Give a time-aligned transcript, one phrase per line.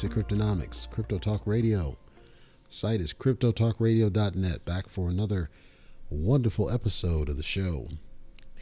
[0.00, 1.98] Basic Cryptonomics, Crypto Talk Radio.
[2.70, 4.64] Site is cryptotalkradio.net.
[4.64, 5.50] Back for another
[6.08, 7.88] wonderful episode of the show.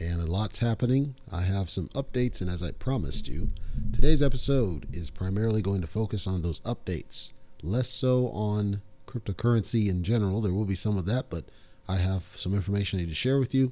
[0.01, 1.15] And a lot's happening.
[1.31, 3.51] I have some updates, and as I promised you,
[3.93, 7.31] today's episode is primarily going to focus on those updates,
[7.63, 10.41] less so on cryptocurrency in general.
[10.41, 11.45] There will be some of that, but
[11.87, 13.71] I have some information I need to share with you.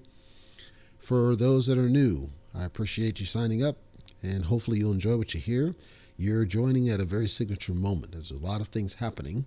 [0.99, 3.75] For those that are new, I appreciate you signing up,
[4.23, 5.75] and hopefully you'll enjoy what you hear.
[6.19, 8.13] You're joining at a very signature moment.
[8.13, 9.45] There's a lot of things happening,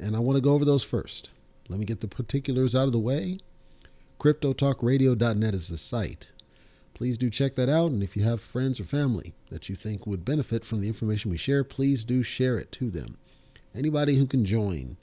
[0.00, 1.30] and I want to go over those first.
[1.68, 3.38] Let me get the particulars out of the way.
[4.18, 6.26] CryptoTalkRadio.net is the site.
[6.94, 10.04] Please do check that out, and if you have friends or family that you think
[10.04, 13.16] would benefit from the information we share, please do share it to them.
[13.72, 14.96] Anybody who can join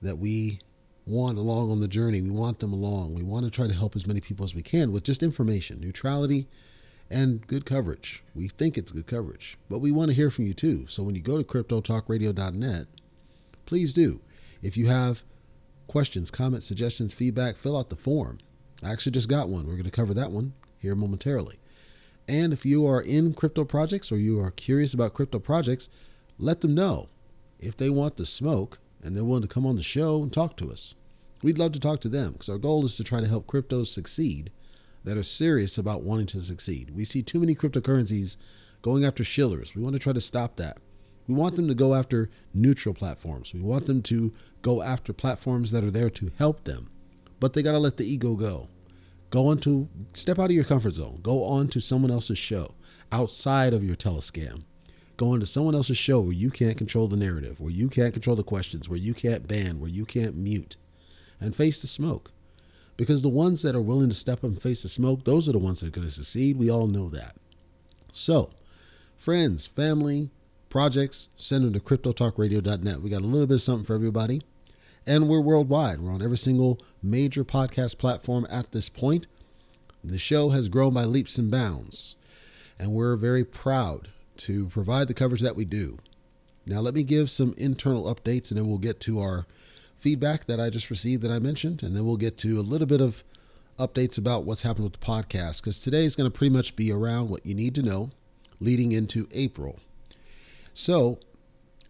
[0.00, 0.60] that we
[1.06, 3.14] want along on the journey, we want them along.
[3.14, 5.80] We want to try to help as many people as we can with just information,
[5.80, 6.46] neutrality,
[7.10, 8.22] and good coverage.
[8.34, 10.86] We think it's good coverage, but we want to hear from you too.
[10.88, 12.86] So when you go to cryptotalkradio.net,
[13.66, 14.20] please do.
[14.62, 15.22] If you have
[15.86, 18.38] questions, comments, suggestions, feedback, fill out the form.
[18.82, 19.66] I actually just got one.
[19.66, 21.58] We're going to cover that one here momentarily.
[22.26, 25.88] And if you are in crypto projects or you are curious about crypto projects,
[26.38, 27.08] let them know
[27.58, 30.56] if they want the smoke and they're willing to come on the show and talk
[30.56, 30.94] to us.
[31.42, 33.88] We'd love to talk to them because our goal is to try to help cryptos
[33.88, 34.50] succeed
[35.04, 36.90] that are serious about wanting to succeed.
[36.90, 38.36] We see too many cryptocurrencies
[38.82, 39.74] going after shillers.
[39.74, 40.78] We want to try to stop that.
[41.26, 43.54] We want them to go after neutral platforms.
[43.54, 44.32] We want them to
[44.62, 46.90] go after platforms that are there to help them.
[47.40, 48.68] But they got to let the ego go.
[49.30, 51.20] Go on to step out of your comfort zone.
[51.22, 52.74] Go on to someone else's show
[53.10, 54.64] outside of your telescam
[55.16, 58.12] Go on to someone else's show where you can't control the narrative, where you can't
[58.12, 60.76] control the questions, where you can't ban, where you can't mute,
[61.40, 62.32] and face the smoke.
[62.96, 65.52] Because the ones that are willing to step up and face the smoke, those are
[65.52, 66.56] the ones that are going to succeed.
[66.56, 67.34] We all know that.
[68.12, 68.50] So,
[69.18, 70.30] friends, family,
[70.68, 73.00] projects, send them to cryptotalkradio.net.
[73.00, 74.42] We got a little bit of something for everybody.
[75.06, 76.00] And we're worldwide.
[76.00, 79.26] We're on every single major podcast platform at this point.
[80.02, 82.16] The show has grown by leaps and bounds.
[82.78, 85.98] And we're very proud to provide the coverage that we do.
[86.66, 89.46] Now, let me give some internal updates and then we'll get to our
[90.04, 91.82] feedback that I just received that I mentioned.
[91.82, 93.24] And then we'll get to a little bit of
[93.78, 96.92] updates about what's happened with the podcast because today is going to pretty much be
[96.92, 98.10] around what you need to know
[98.60, 99.80] leading into April.
[100.74, 101.18] So,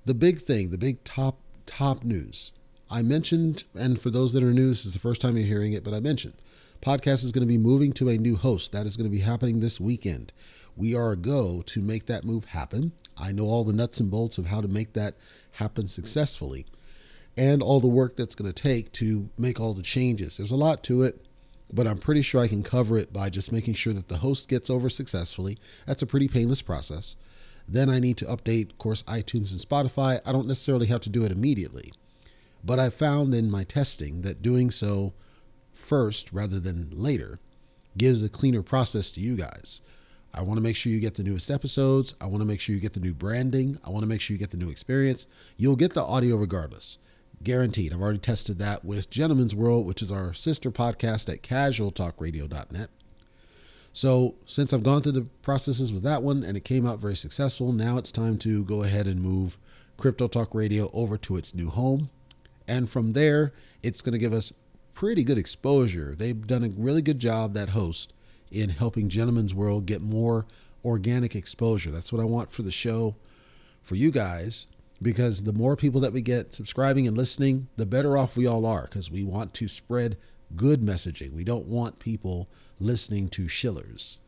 [0.04, 2.52] the big thing, the big top, top news
[2.88, 5.72] I mentioned, and for those that are new, this is the first time you're hearing
[5.72, 6.34] it, but I mentioned
[6.80, 8.70] podcast is going to be moving to a new host.
[8.70, 10.32] That is going to be happening this weekend
[10.76, 12.92] we are a go to make that move happen.
[13.16, 15.14] I know all the nuts and bolts of how to make that
[15.52, 16.66] happen successfully
[17.36, 20.36] and all the work that's going to take to make all the changes.
[20.36, 21.24] There's a lot to it,
[21.72, 24.48] but I'm pretty sure I can cover it by just making sure that the host
[24.48, 25.58] gets over successfully.
[25.86, 27.16] That's a pretty painless process.
[27.66, 30.20] Then I need to update, of course, iTunes and Spotify.
[30.24, 31.92] I don't necessarily have to do it immediately,
[32.62, 35.14] but I found in my testing that doing so
[35.72, 37.40] first rather than later
[37.96, 39.80] gives a cleaner process to you guys.
[40.34, 42.14] I want to make sure you get the newest episodes.
[42.20, 43.78] I want to make sure you get the new branding.
[43.84, 45.26] I want to make sure you get the new experience.
[45.56, 46.98] You'll get the audio regardless.
[47.42, 47.92] Guaranteed.
[47.92, 52.90] I've already tested that with Gentleman's World, which is our sister podcast at casualtalkradio.net.
[53.92, 57.14] So, since I've gone through the processes with that one and it came out very
[57.14, 59.56] successful, now it's time to go ahead and move
[59.96, 62.10] Crypto Talk Radio over to its new home.
[62.66, 63.52] And from there,
[63.82, 64.52] it's going to give us
[64.94, 66.14] pretty good exposure.
[66.16, 68.12] They've done a really good job, that host,
[68.50, 70.46] in helping Gentleman's World get more
[70.84, 71.90] organic exposure.
[71.90, 73.16] That's what I want for the show
[73.82, 74.66] for you guys
[75.04, 78.66] because the more people that we get subscribing and listening, the better off we all
[78.66, 80.16] are because we want to spread
[80.56, 81.32] good messaging.
[81.32, 82.48] We don't want people
[82.80, 84.18] listening to shillers.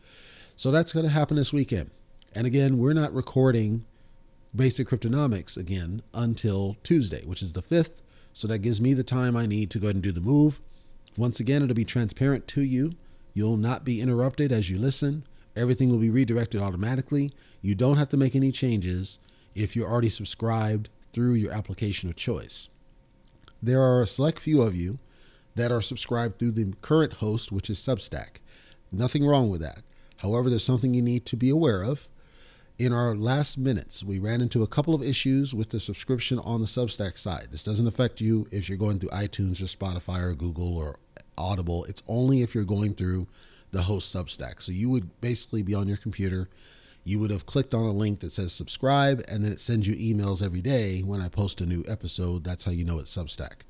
[0.54, 1.90] So that's going to happen this weekend.
[2.34, 3.86] And again, we're not recording
[4.54, 8.02] Basic Cryptonomics again until Tuesday, which is the 5th.
[8.32, 10.60] So that gives me the time I need to go ahead and do the move.
[11.16, 12.92] Once again, it'll be transparent to you.
[13.32, 15.24] You'll not be interrupted as you listen.
[15.56, 17.32] Everything will be redirected automatically.
[17.62, 19.18] You don't have to make any changes
[19.56, 22.68] if you're already subscribed through your application of choice.
[23.62, 24.98] There are a select few of you
[25.54, 28.36] that are subscribed through the current host, which is Substack.
[28.92, 29.80] Nothing wrong with that.
[30.18, 32.06] However, there's something you need to be aware of.
[32.78, 36.60] In our last minutes, we ran into a couple of issues with the subscription on
[36.60, 37.48] the Substack side.
[37.50, 40.98] This doesn't affect you if you're going through iTunes or Spotify or Google or
[41.38, 41.84] Audible.
[41.84, 43.26] It's only if you're going through
[43.70, 44.60] the host Substack.
[44.60, 46.50] So you would basically be on your computer.
[47.06, 49.94] You would have clicked on a link that says subscribe, and then it sends you
[49.94, 52.42] emails every day when I post a new episode.
[52.42, 53.60] That's how you know it's Substack.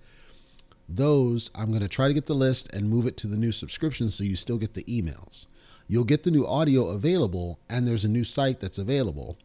[0.89, 3.53] Those, I'm going to try to get the list and move it to the new
[3.53, 5.49] subscription so you still get the emails.
[5.87, 9.37] you'll get the new audio available, and there's a new site that's available,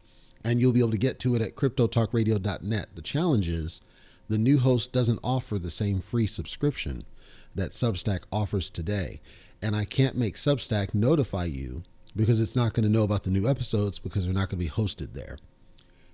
[0.42, 2.86] and you'll be able to get to it at cryptotalkradio.net.
[2.94, 3.82] The challenge is
[4.26, 7.04] the new host doesn't offer the same free subscription
[7.54, 9.20] that Substack offers today.
[9.60, 13.30] And I can't make Substack notify you because it's not going to know about the
[13.30, 15.38] new episodes because they're not going to be hosted there.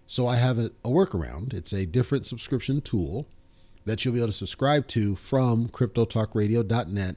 [0.06, 1.52] So I have a, a workaround.
[1.52, 3.26] It's a different subscription tool
[3.84, 7.16] that you'll be able to subscribe to from cryptotalkradio.net.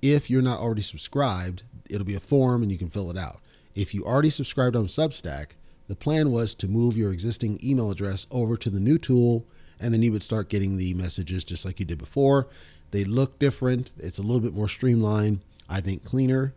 [0.00, 3.40] If you're not already subscribed, it'll be a form and you can fill it out.
[3.74, 5.52] If you already subscribed on Substack,
[5.86, 9.46] the plan was to move your existing email address over to the new tool
[9.80, 12.48] and then you would start getting the messages just like you did before.
[12.90, 13.92] They look different.
[13.98, 16.54] It's a little bit more streamlined, I think cleaner,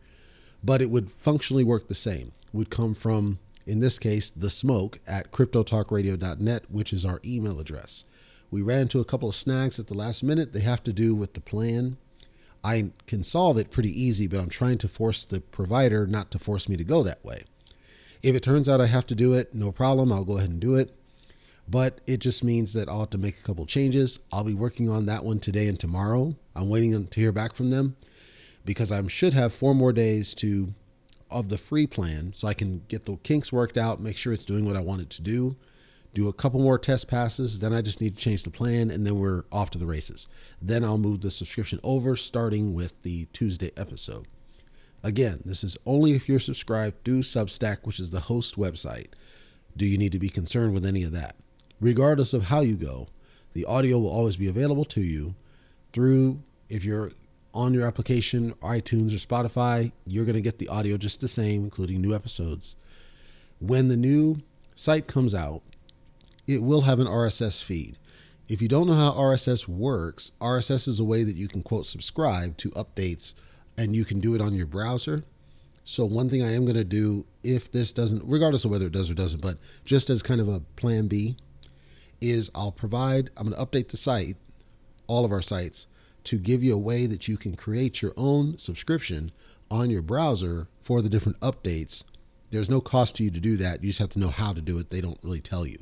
[0.63, 2.31] but it would functionally work the same.
[2.53, 8.05] Would come from in this case, the smoke at cryptotalkradio.net, which is our email address.
[8.49, 10.53] We ran into a couple of snags at the last minute.
[10.53, 11.97] They have to do with the plan.
[12.63, 16.39] I can solve it pretty easy, but I'm trying to force the provider not to
[16.39, 17.45] force me to go that way.
[18.21, 20.11] If it turns out I have to do it, no problem.
[20.11, 20.93] I'll go ahead and do it.
[21.67, 24.19] But it just means that I'll have to make a couple changes.
[24.33, 26.35] I'll be working on that one today and tomorrow.
[26.55, 27.95] I'm waiting to hear back from them
[28.65, 30.73] because I should have four more days to
[31.29, 34.43] of the free plan so I can get the kinks worked out, make sure it's
[34.43, 35.55] doing what I want it to do,
[36.13, 37.59] do a couple more test passes.
[37.59, 40.27] Then I just need to change the plan and then we're off to the races.
[40.61, 44.27] Then I'll move the subscription over starting with the Tuesday episode.
[45.03, 49.07] Again, this is only if you're subscribed to Substack, which is the host website.
[49.75, 51.37] Do you need to be concerned with any of that?
[51.79, 53.07] Regardless of how you go,
[53.53, 55.35] the audio will always be available to you
[55.93, 57.11] through if you're
[57.53, 61.63] on your application, iTunes or Spotify, you're going to get the audio just the same,
[61.63, 62.75] including new episodes.
[63.59, 64.41] When the new
[64.75, 65.61] site comes out,
[66.47, 67.97] it will have an RSS feed.
[68.47, 71.85] If you don't know how RSS works, RSS is a way that you can quote
[71.85, 73.33] subscribe to updates
[73.77, 75.23] and you can do it on your browser.
[75.83, 78.93] So, one thing I am going to do if this doesn't, regardless of whether it
[78.93, 81.37] does or doesn't, but just as kind of a plan B,
[82.19, 84.37] is I'll provide, I'm going to update the site,
[85.07, 85.87] all of our sites,
[86.25, 89.31] to give you a way that you can create your own subscription
[89.69, 92.03] on your browser for the different updates.
[92.51, 93.83] There's no cost to you to do that.
[93.83, 94.89] You just have to know how to do it.
[94.89, 95.79] They don't really tell you.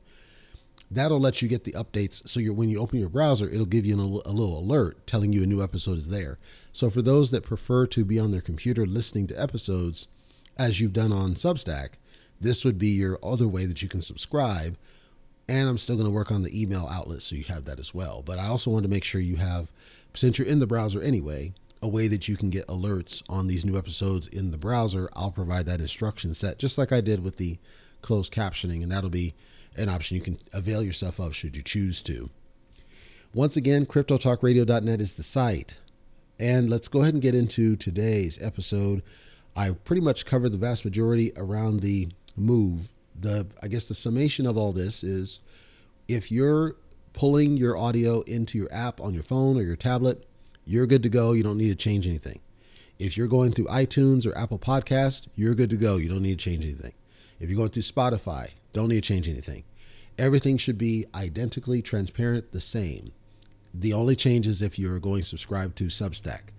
[0.91, 2.27] That'll let you get the updates.
[2.27, 5.47] So when you open your browser, it'll give you a little alert telling you a
[5.47, 6.39] new episode is there.
[6.73, 10.07] So for those that prefer to be on their computer listening to episodes,
[10.57, 11.89] as you've done on Substack,
[12.41, 14.77] this would be your other way that you can subscribe.
[15.47, 17.93] And I'm still going to work on the email outlet so you have that as
[17.93, 18.21] well.
[18.23, 19.71] But I also want to make sure you have
[20.13, 23.65] since you're in the browser anyway, a way that you can get alerts on these
[23.65, 27.37] new episodes in the browser, I'll provide that instruction set just like I did with
[27.37, 27.57] the
[28.01, 29.33] closed captioning, and that'll be
[29.75, 32.29] an option you can avail yourself of should you choose to.
[33.33, 35.75] Once again, cryptotalkradio.net is the site.
[36.39, 39.03] And let's go ahead and get into today's episode.
[39.55, 42.89] I pretty much covered the vast majority around the move.
[43.19, 45.41] The I guess the summation of all this is
[46.07, 46.75] if you're
[47.13, 50.25] pulling your audio into your app on your phone or your tablet,
[50.65, 51.33] you're good to go.
[51.33, 52.39] You don't need to change anything.
[52.99, 55.97] If you're going through iTunes or Apple Podcast, you're good to go.
[55.97, 56.93] You don't need to change anything.
[57.39, 59.63] If you're going through Spotify, don't need to change anything.
[60.17, 63.13] Everything should be identically transparent, the same.
[63.73, 66.51] The only change is if you're going subscribe to Substack.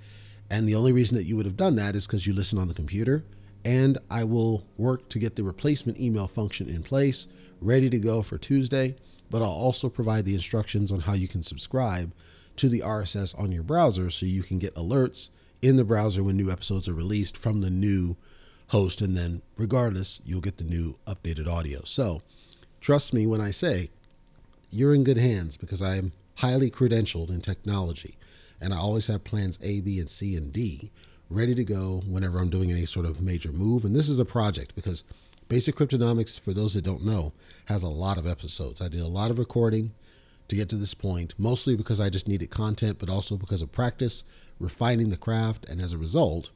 [0.49, 2.69] And the only reason that you would have done that is because you listen on
[2.69, 3.25] the computer.
[3.65, 7.27] And I will work to get the replacement email function in place,
[7.61, 8.97] ready to go for Tuesday
[9.31, 12.13] but I'll also provide the instructions on how you can subscribe
[12.57, 15.31] to the RSS on your browser so you can get alerts
[15.63, 18.17] in the browser when new episodes are released from the new
[18.69, 19.01] host.
[19.01, 21.83] And then, regardless, you'll get the new updated audio.
[21.85, 22.23] So,
[22.81, 23.91] trust me when I say
[24.71, 28.15] you're in good hands because I am highly credentialed in technology
[28.61, 30.91] and I always have plans A, B, and C, and D
[31.29, 33.85] ready to go whenever I'm doing any sort of major move.
[33.85, 35.05] And this is a project because
[35.51, 37.33] Basic Cryptonomics, for those that don't know,
[37.65, 38.81] has a lot of episodes.
[38.81, 39.93] I did a lot of recording
[40.47, 43.73] to get to this point, mostly because I just needed content, but also because of
[43.73, 44.23] practice,
[44.61, 46.51] refining the craft, and as a result,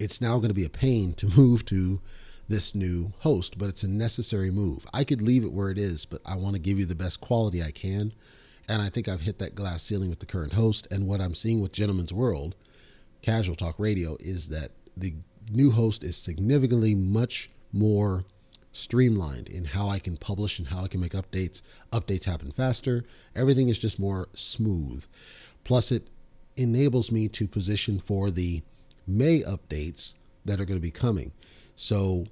[0.00, 2.00] it's now going to be a pain to move to
[2.48, 4.84] this new host, but it's a necessary move.
[4.92, 7.20] I could leave it where it is, but I want to give you the best
[7.20, 8.12] quality I can.
[8.68, 10.88] And I think I've hit that glass ceiling with the current host.
[10.90, 12.56] And what I'm seeing with Gentleman's World,
[13.22, 15.14] Casual Talk Radio, is that the
[15.48, 18.24] new host is significantly much more
[18.72, 21.62] streamlined in how I can publish and how I can make updates.
[21.92, 23.04] Updates happen faster.
[23.34, 25.04] Everything is just more smooth.
[25.64, 26.08] Plus, it
[26.56, 28.62] enables me to position for the
[29.06, 31.32] May updates that are going to be coming.
[31.74, 32.26] So,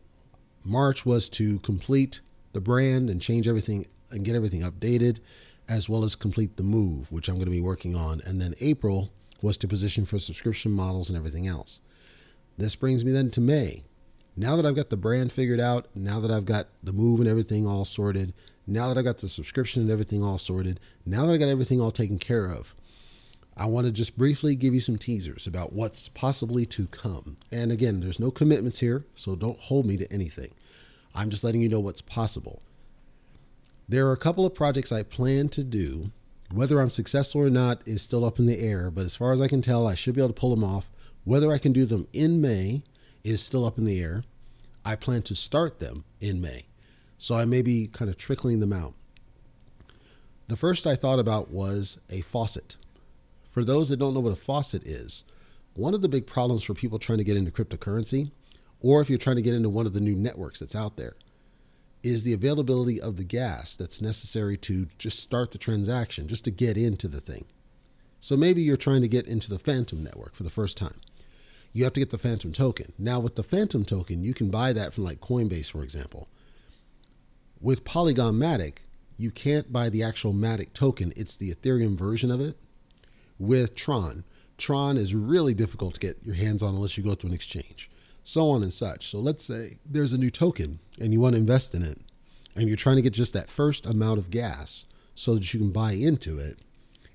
[0.64, 2.21] March was to complete
[2.52, 5.18] the brand and change everything and get everything updated,
[5.68, 8.21] as well as complete the move, which I'm going to be working on.
[8.25, 9.11] And then April
[9.42, 11.80] was to position for subscription models and everything else.
[12.57, 13.85] This brings me then to May.
[14.38, 17.28] Now that I've got the brand figured out, now that I've got the move and
[17.28, 18.33] everything all sorted,
[18.68, 21.80] now that I've got the subscription and everything all sorted, now that I got everything
[21.80, 22.73] all taken care of,
[23.57, 27.38] I want to just briefly give you some teasers about what's possibly to come.
[27.50, 30.54] And again, there's no commitments here, so don't hold me to anything.
[31.16, 32.62] I'm just letting you know what's possible.
[33.88, 36.12] There are a couple of projects I plan to do.
[36.52, 39.40] Whether I'm successful or not is still up in the air, but as far as
[39.40, 40.88] I can tell, I should be able to pull them off.
[41.25, 42.85] Whether I can do them in May
[43.28, 44.25] is still up in the air.
[44.85, 46.64] I plan to start them in May.
[47.18, 48.94] So I may be kind of trickling them out.
[50.47, 52.76] The first I thought about was a faucet.
[53.50, 55.25] For those that don't know what a faucet is,
[55.75, 58.30] one of the big problems for people trying to get into cryptocurrency,
[58.80, 61.16] or if you're trying to get into one of the new networks that's out there,
[62.02, 66.50] is the availability of the gas that's necessary to just start the transaction, just to
[66.50, 67.44] get into the thing.
[68.20, 71.00] So maybe you're trying to get into the Fantom network for the first time.
[71.72, 72.92] You have to get the Fantom token.
[72.98, 76.28] Now, with the Fantom token, you can buy that from like Coinbase, for example.
[77.60, 78.78] With Polygon Matic,
[79.16, 82.56] you can't buy the actual Matic token, it's the Ethereum version of it.
[83.38, 84.25] With Tron,
[84.56, 87.90] Tron is really difficult to get your hands on unless you go to an exchange,
[88.22, 89.06] so on and such.
[89.06, 91.98] So let's say there's a new token and you want to invest in it,
[92.56, 95.70] and you're trying to get just that first amount of gas so that you can
[95.70, 96.58] buy into it.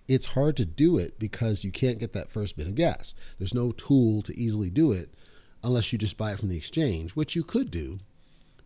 [0.08, 3.16] It's hard to do it because you can't get that first bit of gas.
[3.40, 5.14] There's no tool to easily do it
[5.64, 8.00] unless you just buy it from the exchange, which you could do,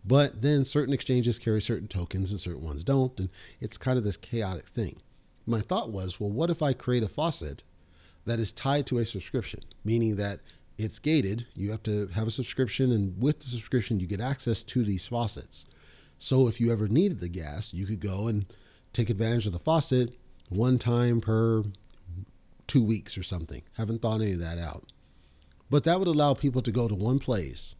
[0.04, 3.20] but then certain exchanges carry certain tokens and certain ones don't.
[3.20, 3.30] And
[3.62, 4.98] it's kind of this chaotic thing.
[5.46, 7.64] My thought was, well, what if I create a faucet
[8.28, 10.42] that is tied to a subscription, meaning that
[10.78, 11.48] it's gated.
[11.56, 15.08] You have to have a subscription, and with the subscription, you get access to these
[15.08, 15.66] faucets.
[16.20, 18.46] So if you ever needed the gas, you could go and
[18.94, 20.14] take advantage of the faucet
[20.50, 21.64] one time per
[22.68, 23.64] two weeks or something.
[23.78, 24.92] Haven't thought any of that out.
[25.70, 27.76] But that would allow people to go to one place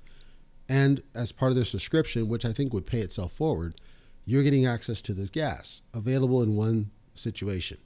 [0.70, 3.80] and as part of their subscription, which I think would pay itself forward,
[4.26, 7.78] you're getting access to this gas available in one situation.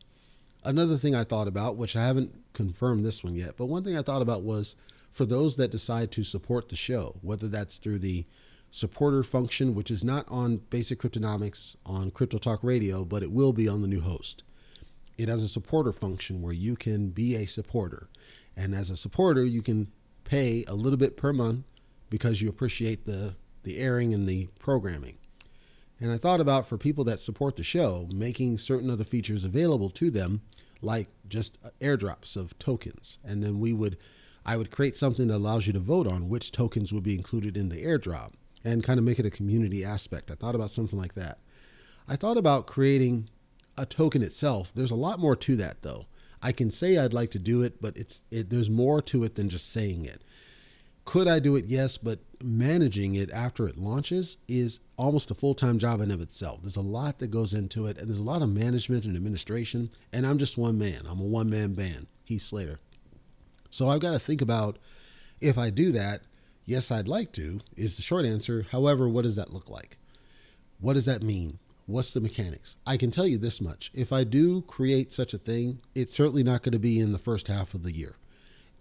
[0.63, 3.97] Another thing I thought about, which I haven't confirmed this one yet, but one thing
[3.97, 4.75] I thought about was
[5.11, 8.25] for those that decide to support the show, whether that's through the
[8.71, 13.53] supporter function, which is not on Basic Cryptonomics on Crypto Talk Radio, but it will
[13.53, 14.43] be on the new host.
[15.21, 18.09] It has a supporter function where you can be a supporter.
[18.55, 19.91] And as a supporter, you can
[20.23, 21.65] pay a little bit per month
[22.09, 25.17] because you appreciate the the airing and the programming.
[25.99, 29.91] And I thought about for people that support the show, making certain other features available
[29.91, 30.41] to them,
[30.81, 33.19] like just airdrops of tokens.
[33.23, 33.97] And then we would,
[34.43, 37.55] I would create something that allows you to vote on which tokens would be included
[37.55, 38.31] in the airdrop
[38.63, 40.31] and kind of make it a community aspect.
[40.31, 41.37] I thought about something like that.
[42.07, 43.29] I thought about creating
[43.77, 44.71] a token itself.
[44.73, 46.05] There's a lot more to that though.
[46.41, 49.35] I can say I'd like to do it, but it's it, there's more to it
[49.35, 50.21] than just saying it.
[51.05, 51.65] Could I do it?
[51.65, 56.21] Yes, but managing it after it launches is almost a full time job in of
[56.21, 56.61] itself.
[56.61, 59.89] There's a lot that goes into it, and there's a lot of management and administration.
[60.13, 61.01] And I'm just one man.
[61.07, 62.79] I'm a one man band, Heath Slater.
[63.69, 64.77] So I've got to think about
[65.39, 66.21] if I do that.
[66.63, 68.67] Yes, I'd like to, is the short answer.
[68.71, 69.97] However, what does that look like?
[70.79, 71.57] What does that mean?
[71.91, 72.75] What's the mechanics?
[72.85, 73.91] I can tell you this much.
[73.93, 77.19] If I do create such a thing, it's certainly not going to be in the
[77.19, 78.15] first half of the year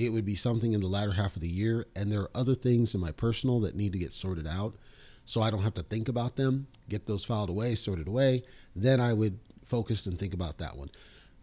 [0.00, 1.84] it would be something in the latter half of the year.
[1.94, 4.74] And there are other things in my personal that need to get sorted out.
[5.26, 8.42] So I don't have to think about them, get those filed away, sorted away.
[8.74, 10.90] Then I would focus and think about that one.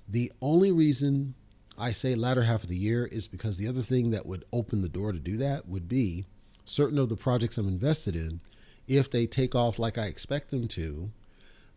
[0.10, 1.36] The only reason
[1.78, 4.82] I say latter half of the year is because the other thing that would open
[4.82, 6.26] the door to do that would be
[6.66, 8.42] certain of the projects I'm invested in,
[8.88, 11.12] if they take off like I expect them to,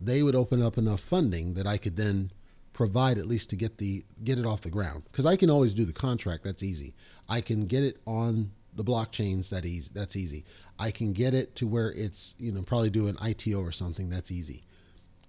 [0.00, 2.30] they would open up enough funding that I could then
[2.73, 5.04] provide at least to get the get it off the ground.
[5.04, 6.95] Because I can always do the contract that's easy.
[7.28, 10.45] I can get it on the blockchains that easy that's easy.
[10.78, 14.09] I can get it to where it's you know probably do an ITO or something
[14.09, 14.64] that's easy.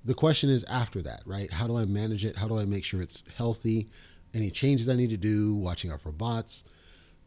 [0.05, 1.51] The question is after that right?
[1.51, 2.37] How do I manage it?
[2.37, 3.89] How do I make sure it's healthy?
[4.33, 5.53] Any changes I need to do?
[5.55, 6.63] Watching out for bots?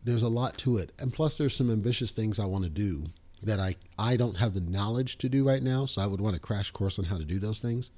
[0.03, 0.93] There's a lot to it.
[0.99, 3.07] And plus there's some ambitious things I want to do
[3.45, 6.37] that I I don't have the knowledge to do right now so I would want
[6.37, 7.91] a crash course on how to do those things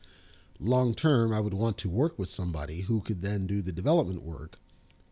[0.60, 4.22] long term, I would want to work with somebody who could then do the development
[4.22, 4.58] work,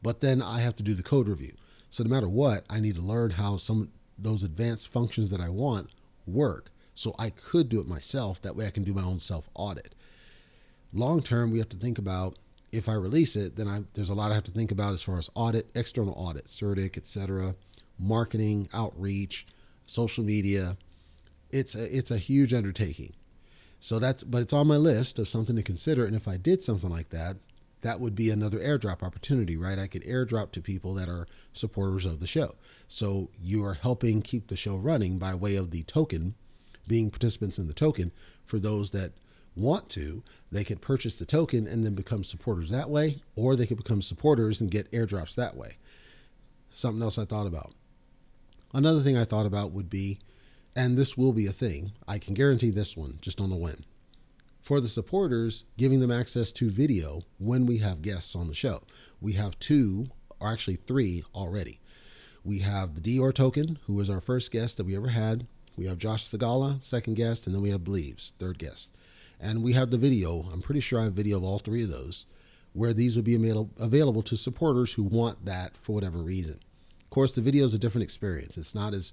[0.03, 1.53] but then I have to do the code review.
[1.91, 5.49] So no matter what, I need to learn how some those advanced functions that I
[5.49, 5.91] want
[6.27, 6.71] work.
[6.95, 8.41] So I could do it myself.
[8.43, 9.95] That way I can do my own self audit.
[10.93, 12.37] Long term, we have to think about
[12.71, 15.03] if I release it, then I, there's a lot I have to think about as
[15.03, 17.55] far as audit, external audit, CertiK, etc.,
[17.99, 19.47] marketing, outreach,
[19.87, 20.77] social media.
[21.51, 23.13] It's a, it's a huge undertaking.
[23.81, 26.07] So that's, but it's on my list of something to consider.
[26.07, 27.37] And if I did something like that,
[27.83, 29.79] that would be another airdrop opportunity, right?
[29.79, 32.55] I could airdrop to people that are supporters of the show.
[32.89, 36.35] So you are helping keep the show running by way of the token,
[36.89, 38.11] being participants in the token.
[38.47, 39.13] For those that
[39.55, 43.67] want to, they could purchase the token and then become supporters that way, or they
[43.67, 45.77] could become supporters and get airdrops that way.
[46.73, 47.75] Something else I thought about.
[48.75, 50.19] Another thing I thought about would be,
[50.77, 53.85] and this will be a thing, I can guarantee this one, just don't know when
[54.65, 58.81] for the supporters, giving them access to video when we have guests on the show.
[59.21, 60.07] We have two,
[60.41, 61.81] or actually three already.
[62.43, 65.47] We have the Dior token, who was our first guest that we ever had.
[65.77, 68.91] We have Josh Segala, second guest, and then we have Bleeves, third guest.
[69.39, 70.47] And we have the video.
[70.51, 72.25] I'm pretty sure I have video of all three of those,
[72.73, 73.35] where these will be
[73.79, 76.61] available to supporters who want that for whatever reason.
[77.15, 78.57] Course, the video is a different experience.
[78.57, 79.13] It's not as,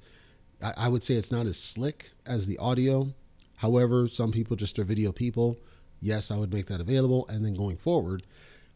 [0.78, 3.14] I would say, it's not as slick as the audio,
[3.62, 5.56] However, some people just are video people.
[6.00, 7.28] Yes, I would make that available.
[7.30, 8.24] And then going forward,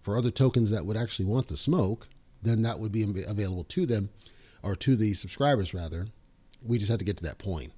[0.03, 2.07] for other tokens that would actually want the smoke,
[2.43, 4.11] then that would be available to them
[4.61, 6.09] or to the subscribers rather.
[6.61, 7.73] We just have to get to that point.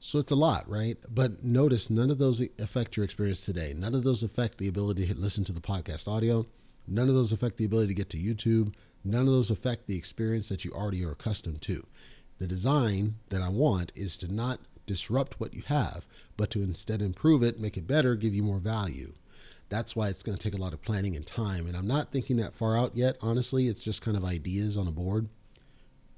[0.00, 0.96] So it's a lot, right?
[1.10, 3.74] But notice none of those affect your experience today.
[3.76, 6.46] None of those affect the ability to listen to the podcast audio.
[6.86, 8.72] None of those affect the ability to get to YouTube.
[9.04, 11.86] None of those affect the experience that you already are accustomed to.
[12.38, 16.04] The design that I want is to not disrupt what you have,
[16.36, 19.12] but to instead improve it, make it better, give you more value.
[19.68, 21.66] That's why it's going to take a lot of planning and time.
[21.66, 23.16] And I'm not thinking that far out yet.
[23.20, 25.28] Honestly, it's just kind of ideas on a board.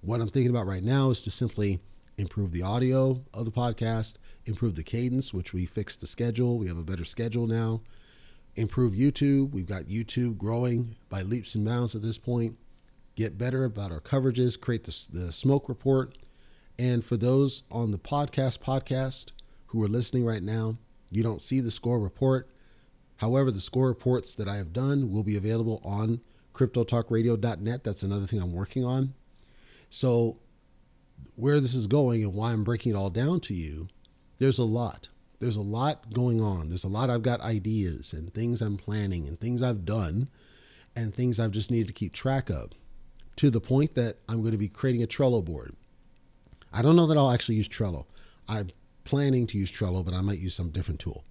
[0.02, 1.80] What I'm thinking about right now is to simply
[2.16, 4.14] improve the audio of the podcast,
[4.46, 6.58] improve the cadence, which we fixed the schedule.
[6.58, 7.80] We have a better schedule now.
[8.56, 9.50] Improve YouTube.
[9.52, 12.56] We've got YouTube growing by leaps and bounds at this point.
[13.14, 16.16] Get better about our coverages, create the, the smoke report,
[16.78, 19.32] and for those on the podcast podcast
[19.66, 20.78] who are listening right now,
[21.10, 22.48] you don't see the score report.
[23.16, 26.20] However, the score reports that I have done will be available on
[26.54, 27.84] cryptotalkradio.net.
[27.84, 29.14] That's another thing I'm working on.
[29.90, 30.38] So,
[31.36, 33.88] where this is going and why I'm breaking it all down to you,
[34.38, 35.08] there's a lot.
[35.38, 36.68] There's a lot going on.
[36.68, 40.28] There's a lot I've got ideas and things I'm planning and things I've done
[40.96, 42.70] and things I've just needed to keep track of
[43.36, 45.74] to the point that I'm going to be creating a Trello board.
[46.72, 48.04] I don't know that I'll actually use Trello.
[48.48, 48.70] I'm
[49.04, 51.24] planning to use Trello, but I might use some different tool.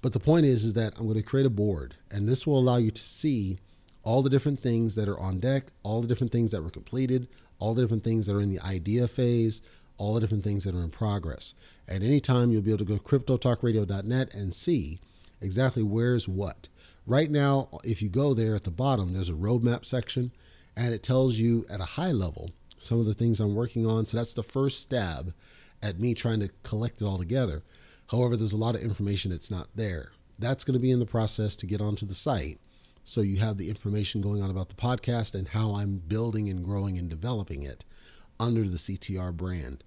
[0.00, 2.58] But the point is, is that I'm going to create a board, and this will
[2.58, 3.58] allow you to see
[4.02, 7.28] all the different things that are on deck, all the different things that were completed,
[7.58, 9.60] all the different things that are in the idea phase,
[9.96, 11.54] all the different things that are in progress.
[11.88, 15.00] At any time, you'll be able to go to cryptotalkradio.net and see
[15.40, 16.68] exactly where's what.
[17.06, 20.30] Right now, if you go there at the bottom, there's a roadmap section,
[20.78, 24.06] and it tells you at a high level some of the things I'm working on.
[24.06, 25.34] So that's the first stab
[25.82, 27.64] at me trying to collect it all together.
[28.12, 30.12] However, there's a lot of information that's not there.
[30.38, 32.60] That's going to be in the process to get onto the site.
[33.02, 36.64] So you have the information going on about the podcast and how I'm building and
[36.64, 37.84] growing and developing it
[38.38, 39.82] under the CTR brand.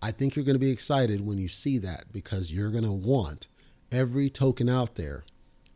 [0.00, 2.92] I think you're going to be excited when you see that because you're going to
[2.92, 3.48] want
[3.90, 5.24] every token out there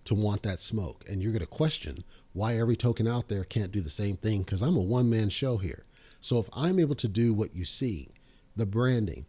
[0.05, 1.05] to want that smoke.
[1.09, 4.41] And you're going to question why every token out there can't do the same thing
[4.41, 5.85] because I'm a one man show here.
[6.21, 8.09] So if I'm able to do what you see,
[8.57, 9.27] the branding,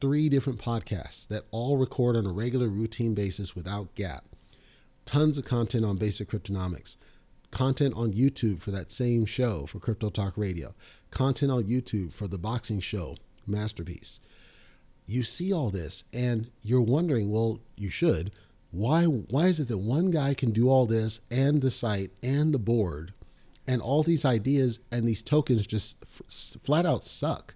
[0.00, 4.24] three different podcasts that all record on a regular routine basis without gap,
[5.06, 6.96] tons of content on basic cryptonomics,
[7.50, 10.74] content on YouTube for that same show for Crypto Talk Radio,
[11.10, 14.18] content on YouTube for the boxing show, Masterpiece.
[15.06, 18.32] You see all this and you're wondering, well, you should.
[18.72, 22.52] Why why is it that one guy can do all this and the site and
[22.52, 23.12] the board
[23.68, 27.54] and all these ideas and these tokens just f- flat out suck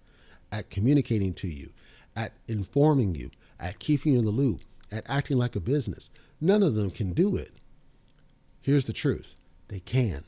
[0.52, 1.70] at communicating to you,
[2.14, 4.60] at informing you, at keeping you in the loop,
[4.92, 6.10] at acting like a business.
[6.38, 7.52] None of them can do it.
[8.60, 9.34] Here's the truth
[9.68, 10.22] they can.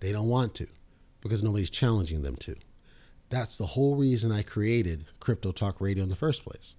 [0.00, 0.66] They don't want to
[1.20, 2.56] because nobody's challenging them to.
[3.28, 6.76] That's the whole reason I created Crypto Talk Radio in the first place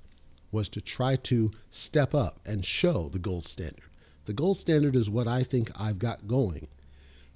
[0.51, 3.89] was to try to step up and show the gold standard.
[4.25, 6.67] The gold standard is what I think I've got going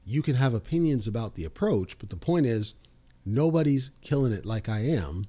[0.10, 2.74] you can have opinions about the approach, but the point is,
[3.26, 5.28] nobody's killing it like I am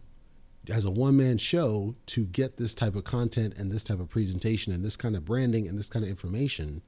[0.72, 4.08] as a one man show to get this type of content and this type of
[4.08, 6.80] presentation and this kind of branding and this kind of information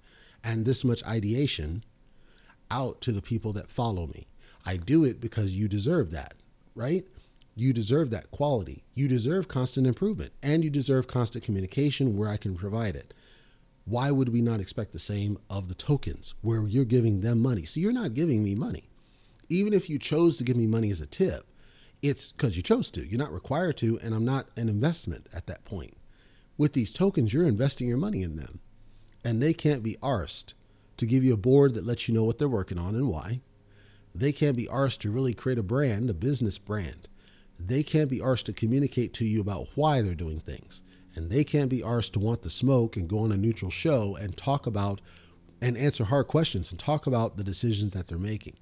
[0.42, 1.84] and this much ideation
[2.70, 4.26] out to the people that follow me.
[4.64, 6.32] I do it because you deserve that,
[6.74, 7.04] right?
[7.54, 8.84] You deserve that quality.
[8.94, 13.12] You deserve constant improvement and you deserve constant communication where I can provide it
[13.84, 17.64] why would we not expect the same of the tokens where you're giving them money?
[17.64, 18.88] So you're not giving me money.
[19.48, 21.46] Even if you chose to give me money as a tip,
[22.00, 23.06] it's because you chose to.
[23.06, 25.96] You're not required to, and I'm not an investment at that point.
[26.56, 28.60] With these tokens, you're investing your money in them,
[29.24, 30.54] and they can't be arsed
[30.96, 33.40] to give you a board that lets you know what they're working on and why.
[34.14, 37.08] They can't be arsed to really create a brand, a business brand.
[37.66, 40.82] They can't be arsed to communicate to you about why they're doing things.
[41.14, 44.16] And they can't be arsed to want the smoke and go on a neutral show
[44.16, 45.00] and talk about
[45.60, 48.56] and answer hard questions and talk about the decisions that they're making.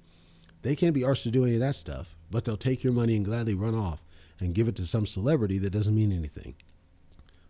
[0.61, 3.15] They can't be arsed to do any of that stuff, but they'll take your money
[3.15, 4.03] and gladly run off
[4.39, 6.55] and give it to some celebrity that doesn't mean anything.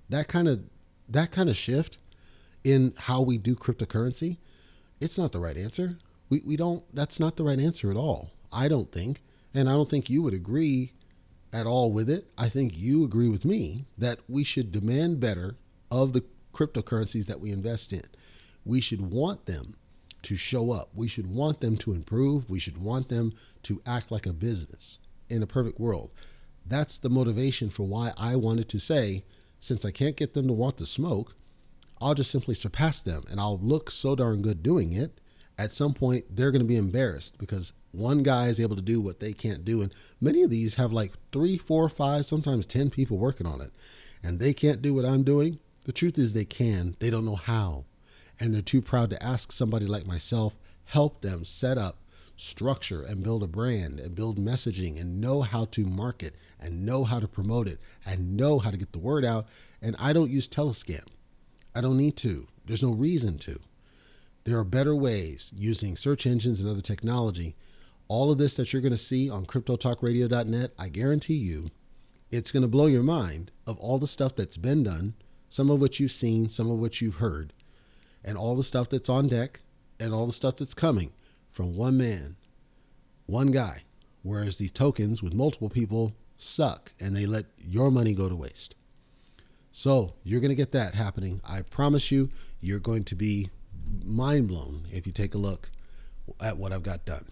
[0.10, 0.64] That kind of
[1.10, 1.98] that kind of shift
[2.64, 4.38] in how we do cryptocurrency,
[5.02, 5.98] it's not the right answer.
[6.30, 8.32] We we don't that's not the right answer at all.
[8.54, 9.22] I don't think,
[9.54, 10.94] and I don't think you would agree
[11.54, 12.28] at all with it.
[12.38, 15.56] I think you agree with me that we should demand better
[15.90, 18.04] of the cryptocurrencies that we invest in.
[18.66, 19.76] We should want them
[20.24, 20.90] to show up.
[20.94, 22.50] We should want them to improve.
[22.50, 23.34] We should want them
[23.64, 26.12] to act like a business in a perfect world.
[26.66, 29.24] That's the motivation for why I wanted to say,
[29.60, 31.36] since I can't get them to want the smoke,
[32.02, 35.20] I'll just simply surpass them and I'll look so darn good doing it.
[35.62, 39.00] At some point, they're going to be embarrassed because one guy is able to do
[39.00, 39.84] what they can't do.
[39.84, 43.72] And many of these have like three, four, five, sometimes 10 people working on it.
[44.24, 45.60] And they can't do what I'm doing.
[45.84, 46.96] The truth is, they can.
[46.98, 47.86] They don't know how.
[48.40, 51.98] And they're too proud to ask somebody like myself, help them set up
[52.38, 57.04] structure and build a brand and build messaging and know how to market and know
[57.04, 59.46] how to promote it and know how to get the word out.
[59.80, 61.06] And I don't use Telescam.
[61.76, 62.48] I don't need to.
[62.66, 63.60] There's no reason to.
[64.44, 67.56] There are better ways using search engines and other technology.
[68.08, 71.70] All of this that you're going to see on cryptotalkradio.net, I guarantee you,
[72.32, 75.14] it's going to blow your mind of all the stuff that's been done,
[75.50, 77.54] some of which you've seen, some of which you've heard,
[78.24, 79.60] and all the stuff that's on deck
[80.00, 81.12] and all the stuff that's coming
[81.52, 82.36] from one man,
[83.28, 83.84] one guy,
[84.24, 88.76] whereas these tokens with multiple people suck and they let your money go to waste.
[89.72, 91.42] So you're going to get that happening.
[91.48, 93.50] I promise you, you're going to be
[94.04, 95.70] mind blown if you take a look
[96.40, 97.26] at what I've got done.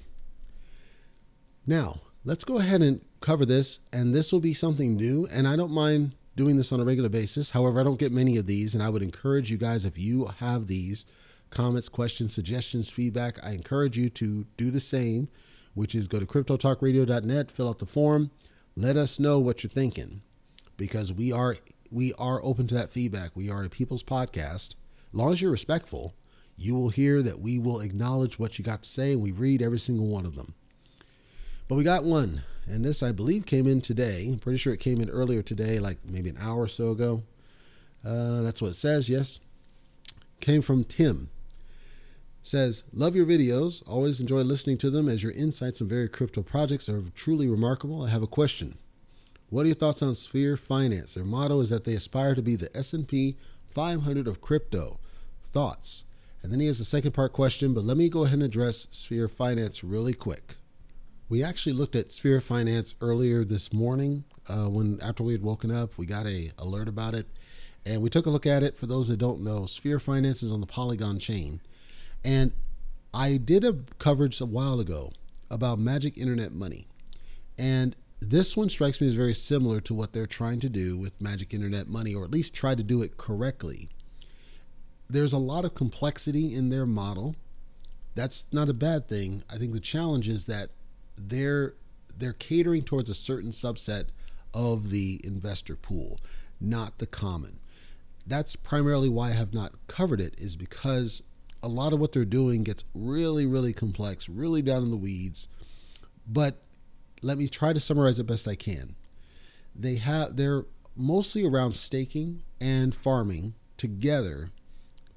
[1.65, 5.27] Now, let's go ahead and cover this, and this will be something new.
[5.31, 7.51] And I don't mind doing this on a regular basis.
[7.51, 10.25] However, I don't get many of these, and I would encourage you guys if you
[10.39, 11.05] have these
[11.49, 15.29] comments, questions, suggestions, feedback, I encourage you to do the same,
[15.73, 18.31] which is go to cryptotalkradio.net, fill out the form,
[18.75, 20.21] let us know what you're thinking
[20.77, 21.57] because we are
[21.91, 23.31] we are open to that feedback.
[23.35, 24.75] We are a people's podcast.
[24.75, 26.13] As long as you're respectful,
[26.59, 29.61] you will hear that we will acknowledge what you got to say and we read
[29.61, 30.53] every single one of them.
[31.67, 34.27] But we got one, and this I believe came in today.
[34.27, 37.23] I'm pretty sure it came in earlier today, like maybe an hour or so ago.
[38.03, 39.39] Uh, that's what it says, yes.
[40.39, 41.29] Came from Tim
[42.49, 43.83] says, Love your videos.
[43.87, 48.03] Always enjoy listening to them as your insights on various crypto projects are truly remarkable.
[48.03, 48.77] I have a question.
[49.49, 51.15] What are your thoughts on Sphere Finance?
[51.15, 53.35] Their motto is that they aspire to be the S&P
[53.71, 54.99] 500 of crypto.
[55.51, 56.05] Thoughts?
[56.41, 58.87] And then he has a second part question, but let me go ahead and address
[58.91, 60.55] Sphere Finance really quick.
[61.27, 65.71] We actually looked at Sphere Finance earlier this morning uh, when after we had woken
[65.71, 67.27] up, we got a alert about it,
[67.85, 68.77] and we took a look at it.
[68.77, 71.61] For those that don't know, Sphere Finance is on the Polygon chain,
[72.23, 72.51] and
[73.13, 75.11] I did a coverage a while ago
[75.51, 76.87] about magic internet money.
[77.57, 81.21] And this one strikes me as very similar to what they're trying to do with
[81.21, 83.89] magic internet money, or at least try to do it correctly.
[85.09, 87.35] There's a lot of complexity in their model.
[88.15, 89.43] That's not a bad thing.
[89.49, 90.69] I think the challenge is that
[91.17, 91.73] they're
[92.15, 94.05] they're catering towards a certain subset
[94.53, 96.19] of the investor pool,
[96.59, 97.59] not the common.
[98.27, 101.23] That's primarily why I have not covered it, is because
[101.63, 105.47] a lot of what they're doing gets really, really complex, really down in the weeds.
[106.27, 106.61] But
[107.21, 108.95] let me try to summarize it best I can.
[109.75, 114.51] They have they're mostly around staking and farming together,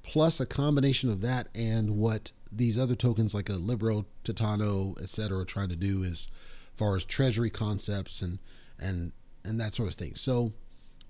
[0.02, 5.38] plus a combination of that and what these other tokens like a Libero, Titano, etc.
[5.38, 6.28] are trying to do as
[6.74, 8.38] far as treasury concepts and
[8.78, 9.12] and
[9.44, 10.14] and that sort of thing.
[10.14, 10.52] So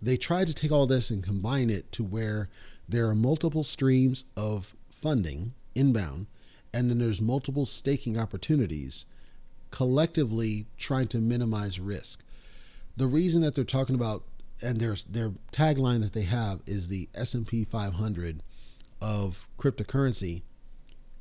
[0.00, 2.48] they try to take all this and combine it to where
[2.88, 6.26] there are multiple streams of funding inbound,
[6.74, 9.06] and then there's multiple staking opportunities,
[9.70, 12.22] collectively trying to minimize risk.
[12.96, 14.24] The reason that they're talking about
[14.60, 18.42] and their their tagline that they have is the S&P 500
[19.02, 20.42] of cryptocurrency.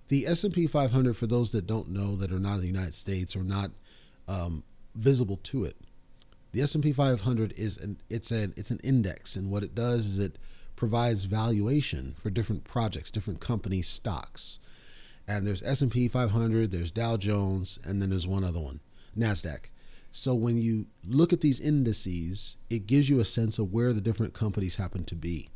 [0.07, 3.35] The S&P 500 for those that don't know that are not in the United States
[3.35, 3.71] or not
[4.27, 4.63] um,
[4.93, 5.75] visible to it.
[6.51, 10.19] The S&P 500 is an it's an it's an index and what it does is
[10.19, 10.37] it
[10.75, 14.59] provides valuation for different projects, different company stocks.
[15.27, 18.79] And there's S&P 500, there's Dow Jones, and then there's one other one,
[19.17, 19.65] Nasdaq.
[20.09, 24.01] So when you look at these indices, it gives you a sense of where the
[24.01, 25.49] different companies happen to be.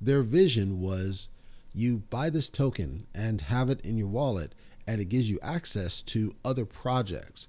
[0.00, 1.28] Their vision was
[1.76, 4.54] You buy this token and have it in your wallet,
[4.88, 7.48] and it gives you access to other projects.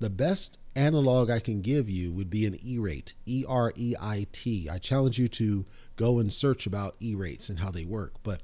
[0.00, 3.94] The best analog I can give you would be an E rate, E R E
[4.00, 4.68] I T.
[4.68, 5.64] I challenge you to
[5.94, 8.14] go and search about E rates and how they work.
[8.24, 8.42] But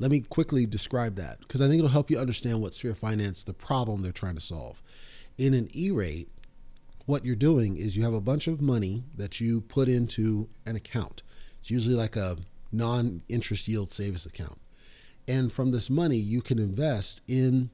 [0.00, 3.44] let me quickly describe that because I think it'll help you understand what Sphere Finance,
[3.44, 4.82] the problem they're trying to solve.
[5.38, 6.30] In an E rate,
[7.06, 10.74] what you're doing is you have a bunch of money that you put into an
[10.74, 11.22] account.
[11.60, 12.38] It's usually like a
[12.72, 14.58] non interest yield savings account.
[15.26, 17.70] And from this money, you can invest in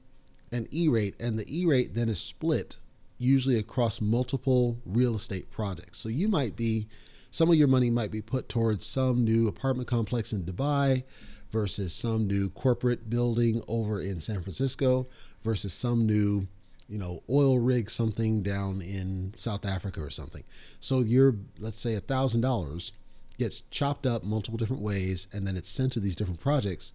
[0.51, 2.77] an E rate, and the E rate then is split
[3.17, 5.97] usually across multiple real estate projects.
[5.97, 6.87] So you might be,
[7.31, 11.03] some of your money might be put towards some new apartment complex in Dubai
[11.51, 15.07] versus some new corporate building over in San Francisco
[15.43, 16.47] versus some new,
[16.89, 20.43] you know, oil rig something down in South Africa or something.
[20.79, 22.91] So you're let's say, a thousand dollars
[23.37, 26.93] gets chopped up multiple different ways and then it's sent to these different projects.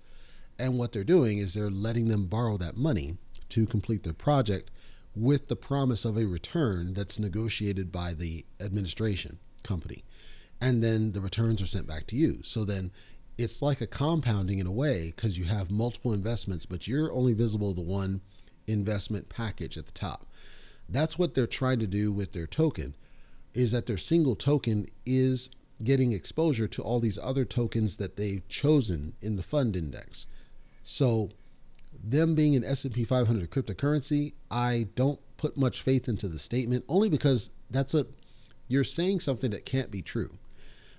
[0.58, 3.16] And what they're doing is they're letting them borrow that money
[3.50, 4.70] to complete their project
[5.14, 10.04] with the promise of a return that's negotiated by the administration company.
[10.60, 12.40] And then the returns are sent back to you.
[12.42, 12.92] So then
[13.38, 17.32] it's like a compounding in a way because you have multiple investments, but you're only
[17.32, 18.20] visible the one
[18.66, 20.26] investment package at the top.
[20.88, 22.94] That's what they're trying to do with their token
[23.54, 25.50] is that their single token is
[25.82, 30.26] getting exposure to all these other tokens that they've chosen in the fund index.
[30.84, 31.30] So
[32.02, 37.08] them being an S&P 500 cryptocurrency, I don't put much faith into the statement only
[37.08, 38.06] because that's a
[38.68, 40.38] you're saying something that can't be true.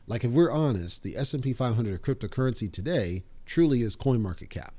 [0.07, 4.73] Like if we're honest, the S&P 500 cryptocurrency today truly is coin market cap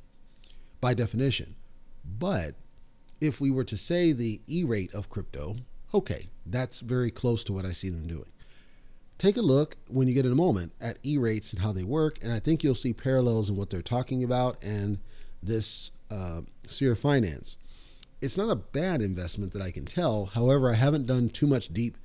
[0.80, 1.54] by definition.
[2.04, 2.56] But
[3.20, 5.56] if we were to say the E-rate of crypto,
[5.94, 8.26] okay, that's very close to what I see them doing.
[9.22, 12.18] Take a look when you get in a moment at E-rates and how they work,
[12.24, 14.98] and I think you'll see parallels in what they're talking about and
[15.40, 17.56] this uh, sphere of finance.
[18.20, 20.24] It's not a bad investment that I can tell.
[20.24, 21.96] However, I haven't done too much deep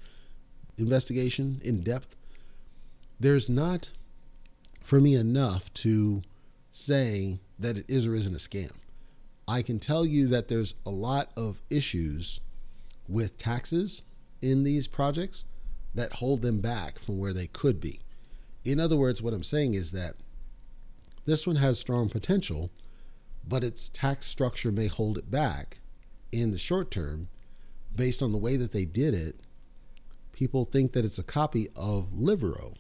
[0.77, 2.15] investigation in depth.
[3.19, 3.89] There's not,
[4.83, 6.21] for me, enough to
[6.69, 8.73] say that it is or isn't a scam.
[9.47, 12.41] I can tell you that there's a lot of issues
[13.09, 14.03] with taxes
[14.39, 15.45] in these projects
[15.97, 17.99] that hold them back from where they could be.
[18.63, 20.15] In other words, what I'm saying is that
[21.25, 22.71] this one has strong potential,
[23.45, 25.79] but its tax structure may hold it back
[26.31, 27.27] in the short term
[27.93, 29.39] based on the way that they did it.
[30.31, 32.73] People think that it's a copy of Libero.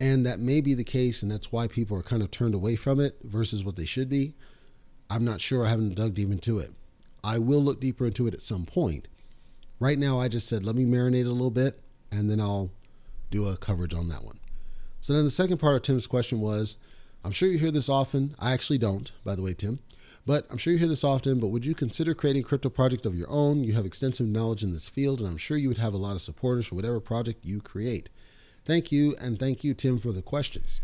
[0.00, 2.76] And that may be the case, and that's why people are kind of turned away
[2.76, 4.34] from it versus what they should be.
[5.08, 5.64] I'm not sure.
[5.64, 6.72] I haven't dug deep into it.
[7.22, 9.08] I will look deeper into it at some point.
[9.78, 11.80] Right now, I just said, let me marinate a little bit,
[12.14, 12.70] and then I'll
[13.30, 14.38] do a coverage on that one.
[15.00, 16.76] So then the second part of Tim's question was
[17.24, 18.34] I'm sure you hear this often.
[18.38, 19.80] I actually don't, by the way, Tim.
[20.26, 23.04] But I'm sure you hear this often, but would you consider creating a crypto project
[23.04, 23.62] of your own?
[23.62, 26.14] You have extensive knowledge in this field, and I'm sure you would have a lot
[26.14, 28.08] of supporters for whatever project you create.
[28.64, 30.80] Thank you, and thank you, Tim, for the questions.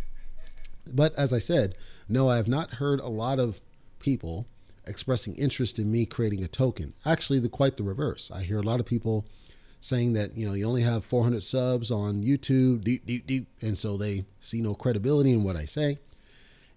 [0.86, 1.74] But as I said,
[2.08, 3.60] no, I have not heard a lot of
[3.98, 4.46] people
[4.86, 6.92] expressing interest in me creating a token.
[7.06, 8.30] Actually, the quite the reverse.
[8.30, 9.26] I hear a lot of people
[9.80, 13.76] saying that you know you only have 400 subs on YouTube, deep, deep, deep, and
[13.76, 15.98] so they see no credibility in what I say.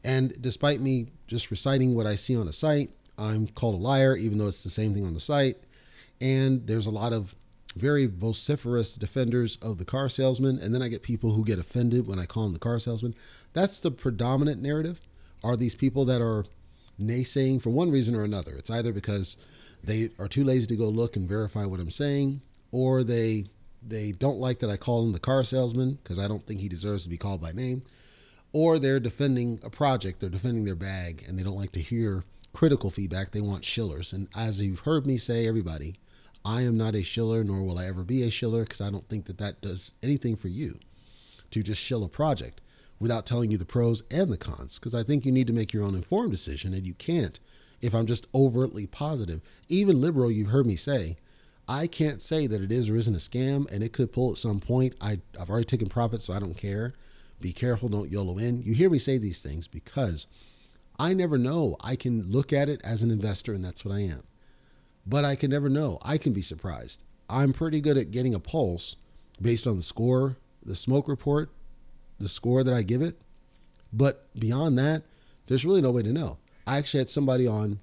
[0.03, 4.15] And despite me just reciting what I see on the site, I'm called a liar,
[4.15, 5.57] even though it's the same thing on the site.
[6.19, 7.35] And there's a lot of
[7.75, 10.59] very vociferous defenders of the car salesman.
[10.59, 13.15] And then I get people who get offended when I call them the car salesman.
[13.53, 14.99] That's the predominant narrative
[15.43, 16.45] are these people that are
[17.01, 18.53] naysaying for one reason or another.
[18.55, 19.37] It's either because
[19.83, 22.41] they are too lazy to go look and verify what I'm saying,
[22.73, 23.45] or they
[23.85, 26.67] they don't like that I call him the car salesman because I don't think he
[26.67, 27.83] deserves to be called by name
[28.53, 32.23] or they're defending a project, they're defending their bag, and they don't like to hear
[32.53, 33.31] critical feedback.
[33.31, 34.13] They want shillers.
[34.13, 35.95] And as you've heard me say, everybody,
[36.45, 39.09] I am not a shiller, nor will I ever be a shiller, because I don't
[39.09, 40.79] think that that does anything for you
[41.49, 42.61] to just shill a project
[42.99, 44.77] without telling you the pros and the cons.
[44.77, 47.39] Because I think you need to make your own informed decision, and you can't
[47.81, 49.41] if I'm just overtly positive.
[49.67, 51.17] Even Libero, you've heard me say,
[51.67, 54.37] I can't say that it is or isn't a scam, and it could pull at
[54.37, 54.95] some point.
[55.01, 56.93] I, I've already taken profits, so I don't care.
[57.39, 58.61] Be careful, don't YOLO in.
[58.61, 60.27] You hear me say these things because
[60.99, 61.77] I never know.
[61.83, 64.23] I can look at it as an investor, and that's what I am.
[65.05, 65.99] But I can never know.
[66.03, 67.03] I can be surprised.
[67.29, 68.95] I'm pretty good at getting a pulse
[69.41, 71.49] based on the score, the smoke report,
[72.19, 73.19] the score that I give it.
[73.91, 75.03] But beyond that,
[75.47, 76.37] there's really no way to know.
[76.65, 77.79] I actually had somebody on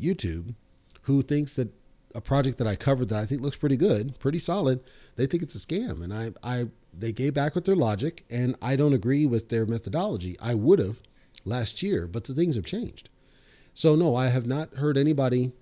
[0.00, 0.54] YouTube
[1.02, 1.72] who thinks that
[2.14, 4.80] a project that I covered that I think looks pretty good, pretty solid,
[5.16, 6.02] they think it's a scam.
[6.02, 9.66] And I, I they gave back with their logic, and I don't agree with their
[9.66, 10.36] methodology.
[10.40, 10.98] I would have
[11.44, 13.08] last year, but the things have changed.
[13.74, 15.52] So, no, I have not heard anybody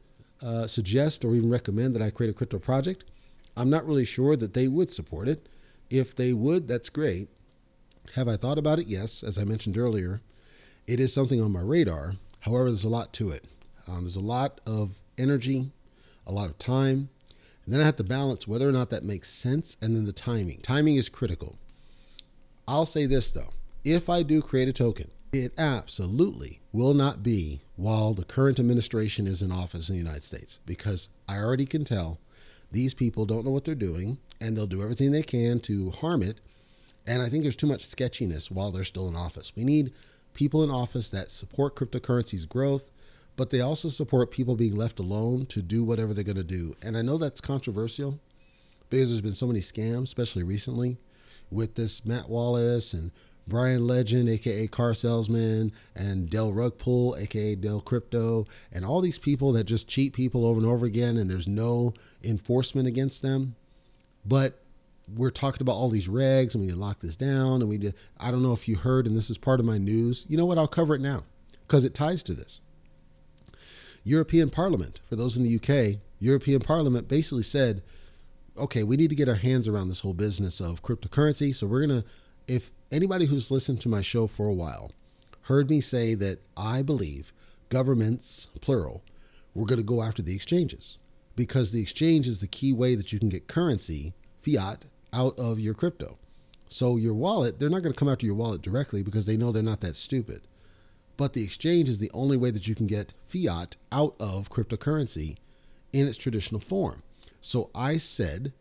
[0.43, 3.05] uh, suggest or even recommend that I create a crypto project.
[3.57, 5.49] I'm not really sure that they would support it.
[5.89, 7.29] If they would, that's great.
[8.15, 8.89] Have I thought about it?
[8.89, 9.23] Yes.
[9.23, 10.21] As I mentioned earlier,
[10.87, 12.15] it is something on my radar.
[12.41, 13.45] However, there's a lot to it.
[13.87, 15.71] Um, there's a lot of energy,
[16.27, 17.09] a lot of time.
[17.65, 20.13] And then I have to balance whether or not that makes sense and then the
[20.13, 20.61] timing.
[20.61, 21.59] Timing is critical.
[22.67, 23.53] I'll say this though
[23.85, 29.27] if I do create a token, it absolutely will not be while the current administration
[29.27, 32.19] is in office in the United States because I already can tell
[32.73, 36.23] these people don't know what they're doing and they'll do everything they can to harm
[36.23, 36.41] it.
[37.07, 39.53] And I think there's too much sketchiness while they're still in office.
[39.57, 39.93] We need
[40.35, 42.91] people in office that support cryptocurrency's growth,
[43.41, 46.75] but they also support people being left alone to do whatever they're going to do.
[46.83, 48.21] And I know that's controversial
[48.91, 50.99] because there's been so many scams, especially recently
[51.51, 53.13] with this Matt Wallace and
[53.49, 59.53] Brian Legend, aka Car Salesman, and Del Rugpool, aka Del Crypto, and all these people
[59.53, 63.57] that just cheat people over and over again, and there's no enforcement against them.
[64.23, 64.63] But
[65.17, 67.63] we're talking about all these regs, and we need to lock this down.
[67.63, 67.95] And we did.
[68.19, 70.27] I don't know if you heard, and this is part of my news.
[70.29, 70.59] You know what?
[70.59, 71.25] I'll cover it now
[71.67, 72.61] because it ties to this.
[74.05, 77.83] European Parliament, for those in the UK, European Parliament basically said,
[78.57, 81.55] okay, we need to get our hands around this whole business of cryptocurrency.
[81.55, 82.09] So we're going to,
[82.47, 84.93] if anybody who's listened to my show for a while
[85.43, 87.33] heard me say that I believe
[87.69, 89.03] governments, plural,
[89.55, 90.99] we're going to go after the exchanges
[91.37, 95.59] because the exchange is the key way that you can get currency, fiat, out of
[95.59, 96.19] your crypto.
[96.69, 99.51] So your wallet, they're not going to come after your wallet directly because they know
[99.51, 100.43] they're not that stupid.
[101.21, 105.37] But the exchange is the only way that you can get fiat out of cryptocurrency
[105.93, 107.03] in its traditional form.
[107.43, 108.55] So I said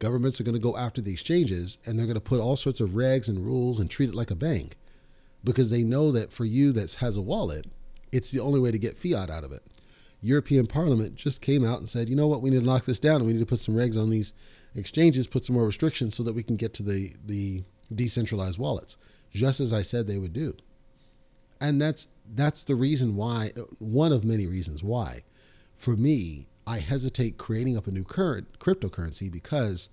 [0.00, 2.82] governments are going to go after the exchanges and they're going to put all sorts
[2.82, 4.76] of regs and rules and treat it like a bank
[5.42, 7.68] because they know that for you that has a wallet,
[8.12, 9.62] it's the only way to get fiat out of it.
[10.20, 12.98] European Parliament just came out and said, you know what, we need to lock this
[12.98, 14.34] down and we need to put some regs on these
[14.74, 17.64] exchanges, put some more restrictions so that we can get to the, the
[17.94, 18.98] decentralized wallets,
[19.32, 20.54] just as I said they would do.
[21.60, 25.22] And that's that's the reason why, one of many reasons why,
[25.76, 29.88] for me, I hesitate creating up a new current cryptocurrency because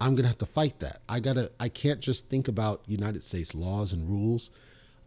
[0.00, 1.00] I'm gonna have to fight that.
[1.08, 4.50] I gotta I can't just think about United States laws and rules.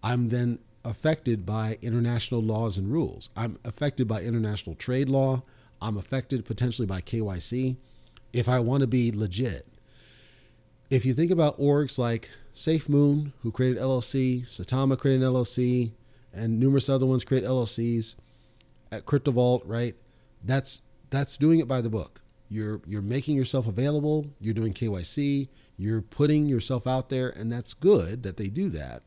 [0.04, 3.30] I'm then affected by international laws and rules.
[3.36, 5.44] I'm affected by international trade law.
[5.82, 7.78] I'm affected potentially by KYC
[8.34, 9.68] if I want to be legit.
[10.90, 15.94] If you think about orgs like SafeMoon, who created LLC, Saitama created an LLC,
[16.34, 18.16] and numerous other ones create LLCs
[18.92, 19.96] at CryptoVault, right?
[20.44, 22.22] That's that's doing it by the book.
[22.50, 24.28] You're you're making yourself available.
[24.40, 25.50] You're doing KYC.
[25.78, 29.04] You're putting yourself out there, and that's good that they do that.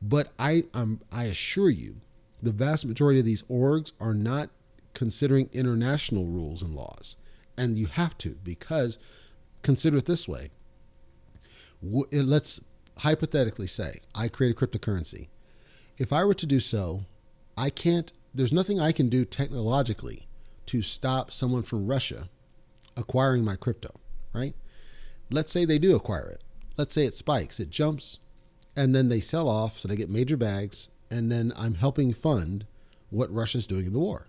[0.00, 1.96] But I I'm, I assure you,
[2.42, 4.50] the vast majority of these orgs are not
[4.94, 7.16] considering international rules and laws,
[7.56, 8.98] and you have to because
[9.62, 10.50] consider it this way.
[12.12, 12.60] Eh, let's
[12.98, 15.28] hypothetically say I create a cryptocurrency.
[15.98, 17.04] If I were to do so,
[17.56, 18.12] I can't.
[18.34, 20.26] There's nothing I can do technologically
[20.66, 22.28] to stop someone from Russia
[22.96, 23.90] acquiring my crypto,
[24.32, 24.54] right?
[25.30, 26.42] Let's say they do acquire it.
[26.76, 28.18] Let's say it spikes, it jumps,
[28.76, 32.66] and then they sell off, so they get major bags, and then I'm helping fund
[33.10, 34.28] what Russia's doing in the war.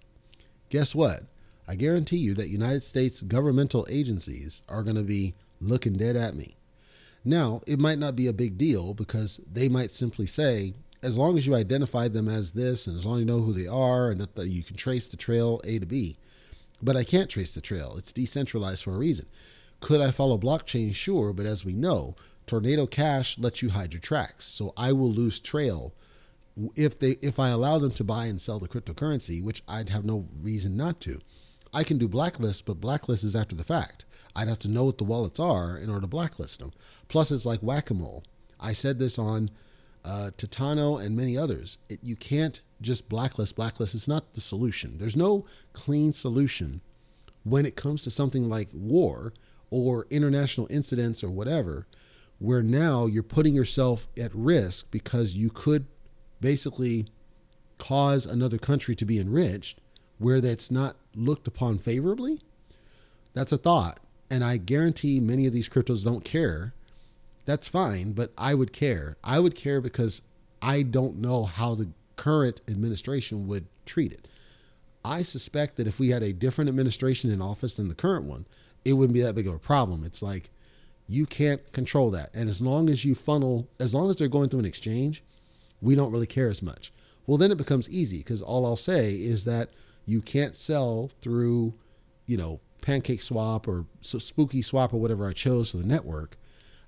[0.69, 1.21] Guess what?
[1.67, 6.35] I guarantee you that United States governmental agencies are going to be looking dead at
[6.35, 6.56] me.
[7.27, 11.37] Now, it might not be a big deal because they might simply say, as long
[11.37, 14.09] as you identify them as this and as long as you know who they are
[14.09, 16.17] and that you can trace the trail A to B,
[16.81, 17.95] but I can't trace the trail.
[17.97, 19.25] It's decentralized for a reason.
[19.81, 20.95] Could I follow blockchain?
[20.95, 22.15] Sure, but as we know,
[22.45, 24.45] Tornado Cash lets you hide your tracks.
[24.45, 25.93] So I will lose trail
[26.77, 30.05] if they if I allow them to buy and sell the cryptocurrency, which I'd have
[30.05, 31.19] no reason not to.
[31.73, 34.05] I can do blacklist, but blacklist is after the fact.
[34.37, 36.71] I'd have to know what the wallets are in order to blacklist them.
[37.07, 38.23] Plus, it's like whack a mole.
[38.59, 39.49] I said this on
[40.05, 41.79] uh, Titano and many others.
[41.89, 43.95] It, you can't just blacklist, blacklist.
[43.95, 44.99] It's not the solution.
[44.99, 46.81] There's no clean solution
[47.43, 49.33] when it comes to something like war
[49.71, 51.87] or international incidents or whatever,
[52.37, 55.87] where now you're putting yourself at risk because you could
[56.39, 57.07] basically
[57.79, 59.79] cause another country to be enriched
[60.19, 62.39] where that's not looked upon favorably.
[63.33, 63.99] That's a thought.
[64.29, 66.73] And I guarantee many of these cryptos don't care.
[67.45, 69.15] That's fine, but I would care.
[69.23, 70.21] I would care because
[70.61, 74.27] I don't know how the current administration would treat it.
[75.05, 78.45] I suspect that if we had a different administration in office than the current one,
[78.83, 80.03] it wouldn't be that big of a problem.
[80.03, 80.49] It's like
[81.07, 82.29] you can't control that.
[82.33, 85.23] And as long as you funnel, as long as they're going through an exchange,
[85.81, 86.91] we don't really care as much.
[87.25, 89.69] Well, then it becomes easy because all I'll say is that
[90.05, 91.73] you can't sell through,
[92.25, 96.37] you know, Pancake Swap or Spooky Swap or whatever I chose for the network.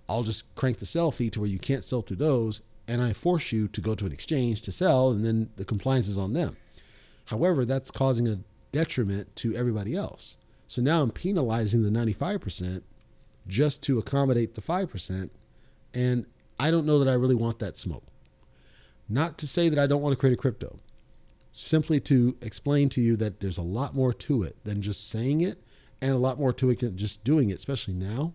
[0.07, 3.11] I'll just crank the sell fee to where you can't sell through those, and I
[3.11, 6.31] force you to go to an exchange to sell, and then the compliance is on
[6.31, 6.55] them.
[7.25, 8.39] However, that's causing a
[8.71, 10.37] detriment to everybody else.
[10.67, 12.81] So now I'm penalizing the 95%
[13.45, 15.29] just to accommodate the 5%.
[15.93, 16.25] And
[16.57, 18.05] I don't know that I really want that smoke.
[19.09, 20.79] Not to say that I don't want to create a crypto,
[21.51, 25.41] simply to explain to you that there's a lot more to it than just saying
[25.41, 25.61] it
[26.01, 28.33] and a lot more to it than just doing it, especially now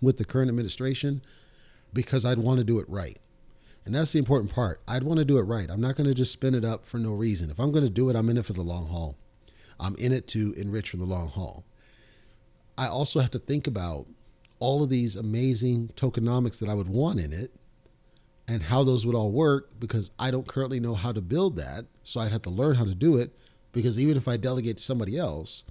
[0.00, 1.22] with the current administration,
[1.92, 3.18] because I'd want to do it right.
[3.84, 4.82] And that's the important part.
[4.86, 5.70] I'd want to do it right.
[5.70, 7.50] I'm not going to just spin it up for no reason.
[7.50, 9.16] If I'm going to do it, I'm in it for the long haul.
[9.80, 11.64] I'm in it to enrich for the long haul.
[12.76, 14.06] I also have to think about
[14.58, 17.52] all of these amazing tokenomics that I would want in it
[18.46, 21.86] and how those would all work because I don't currently know how to build that.
[22.02, 23.36] So I'd have to learn how to do it
[23.72, 25.64] because even if I delegate to somebody else,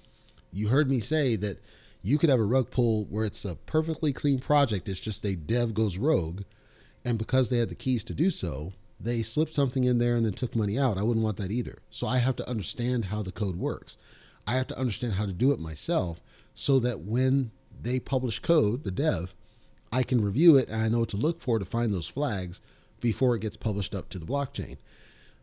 [0.51, 1.59] you heard me say that
[2.01, 4.87] you could have a rug pull where it's a perfectly clean project.
[4.87, 6.43] It's just a dev goes rogue.
[7.03, 10.25] And because they had the keys to do so, they slipped something in there and
[10.25, 10.97] then took money out.
[10.97, 11.79] I wouldn't want that either.
[11.89, 13.97] So I have to understand how the code works.
[14.45, 16.19] I have to understand how to do it myself
[16.55, 19.33] so that when they publish code, the dev,
[19.91, 22.59] I can review it and I know what to look for to find those flags
[22.99, 24.77] before it gets published up to the blockchain.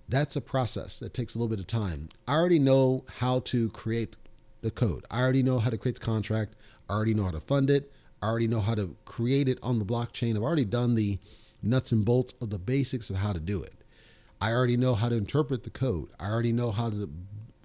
[0.09, 2.09] That's a process that takes a little bit of time.
[2.27, 4.17] I already know how to create
[4.65, 5.05] the code.
[5.11, 6.57] I already know how to create the contract.
[6.89, 7.93] I already know how to fund it.
[8.21, 10.35] I already know how to create it on the blockchain.
[10.35, 11.19] I've already done the
[11.63, 13.75] nuts and bolts of the basics of how to do it.
[14.41, 16.09] I already know how to interpret the code.
[16.19, 17.09] I already know how the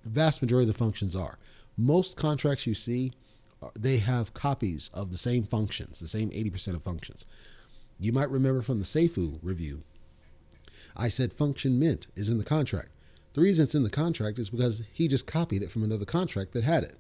[0.06, 1.40] vast majority of the functions are.
[1.78, 3.14] Most contracts you see
[3.62, 7.26] uh, they have copies of the same functions, the same 80% of functions.
[8.00, 9.84] You might remember from the Seifu review,
[10.96, 12.90] I said function mint is in the contract.
[13.34, 16.54] The reason it's in the contract is because he just copied it from another contract
[16.54, 16.98] that had it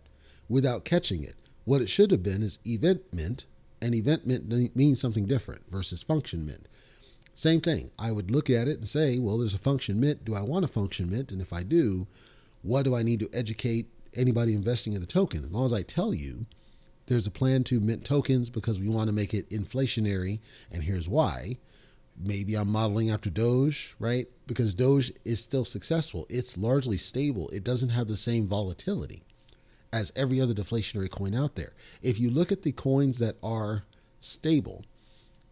[0.47, 1.35] without catching it.
[1.65, 3.45] What it should have been is event mint,
[3.81, 6.67] and event mint means something different versus function mint.
[7.35, 7.91] Same thing.
[7.97, 10.25] I would look at it and say, well, there's a function mint.
[10.25, 11.31] Do I want a function mint?
[11.31, 12.07] And if I do,
[12.61, 15.45] what do I need to educate anybody investing in the token.
[15.45, 16.45] As long as I tell you
[17.07, 20.39] there's a plan to mint tokens because we want to make it inflationary,
[20.71, 21.57] and here's why.
[22.19, 24.27] Maybe I'm modeling after Doge, right?
[24.45, 26.25] Because Doge is still successful.
[26.29, 27.47] It's largely stable.
[27.49, 29.23] It doesn't have the same volatility
[29.93, 31.73] as every other deflationary coin out there.
[32.01, 33.83] If you look at the coins that are
[34.19, 34.83] stable,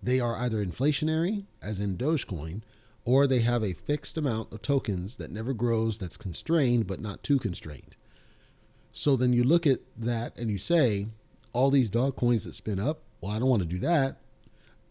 [0.03, 2.61] they are either inflationary, as in Dogecoin,
[3.05, 7.23] or they have a fixed amount of tokens that never grows, that's constrained, but not
[7.23, 7.95] too constrained.
[8.91, 11.07] So then you look at that and you say,
[11.53, 14.17] all these dog coins that spin up, well, I don't want to do that.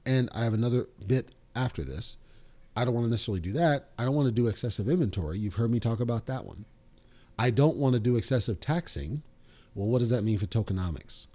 [0.07, 2.17] And I have another bit after this.
[2.77, 3.89] I don't want to necessarily do that.
[3.99, 5.39] I don't want to do excessive inventory.
[5.39, 6.67] You've heard me talk about that one.
[7.39, 9.23] I don't want to do excessive taxing.
[9.75, 11.27] Well, what does that mean for tokenomics?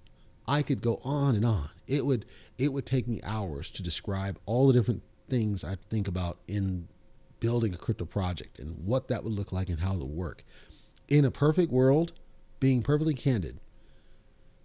[0.48, 1.70] I could go on and on.
[1.88, 2.26] It would
[2.58, 6.88] it would take me hours to describe all the different things I think about in
[7.40, 10.44] building a crypto project and what that would look like and how it would work.
[11.08, 12.12] In a perfect world,
[12.60, 13.60] being perfectly candid,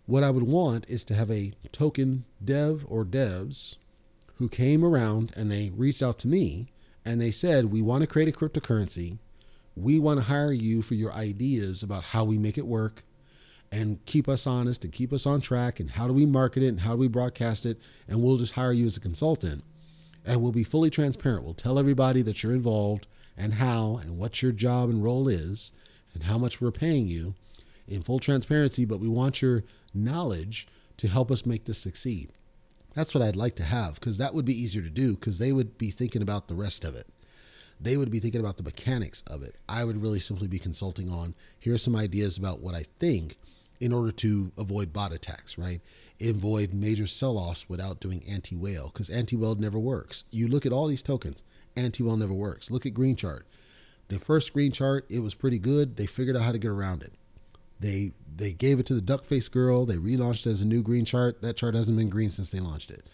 [0.04, 3.76] what I would want is to have a token dev or devs
[4.36, 6.68] who came around and they reached out to me
[7.04, 9.18] and they said, We want to create a cryptocurrency.
[9.74, 13.04] We want to hire you for your ideas about how we make it work
[13.70, 16.68] and keep us honest and keep us on track and how do we market it
[16.68, 17.78] and how do we broadcast it.
[18.08, 19.64] And we'll just hire you as a consultant
[20.24, 21.44] and we'll be fully transparent.
[21.44, 23.06] We'll tell everybody that you're involved
[23.36, 25.72] and how and what your job and role is
[26.14, 27.34] and how much we're paying you
[27.86, 29.62] in full transparency, but we want your
[29.94, 30.66] knowledge
[30.96, 32.32] to help us make this succeed.
[32.96, 35.52] That's what I'd like to have because that would be easier to do because they
[35.52, 37.06] would be thinking about the rest of it.
[37.78, 39.54] They would be thinking about the mechanics of it.
[39.68, 43.36] I would really simply be consulting on here are some ideas about what I think
[43.80, 45.82] in order to avoid bot attacks, right?
[46.26, 50.24] Avoid major sell offs without doing anti whale because anti whale never works.
[50.30, 51.42] You look at all these tokens,
[51.76, 52.70] anti whale never works.
[52.70, 53.46] Look at Green Chart.
[54.08, 55.96] The first Green Chart, it was pretty good.
[55.96, 57.12] They figured out how to get around it.
[57.80, 59.86] They they gave it to the duck face girl.
[59.86, 61.42] They relaunched it as a new green chart.
[61.42, 63.06] That chart hasn't been green since they launched it.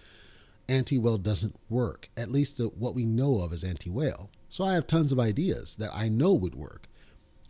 [0.69, 2.09] Anti whale doesn't work.
[2.17, 4.31] At least the, what we know of as anti whale.
[4.49, 6.89] So I have tons of ideas that I know would work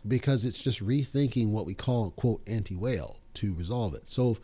[0.07, 4.09] because it's just rethinking what we call quote anti whale to resolve it.
[4.09, 4.37] So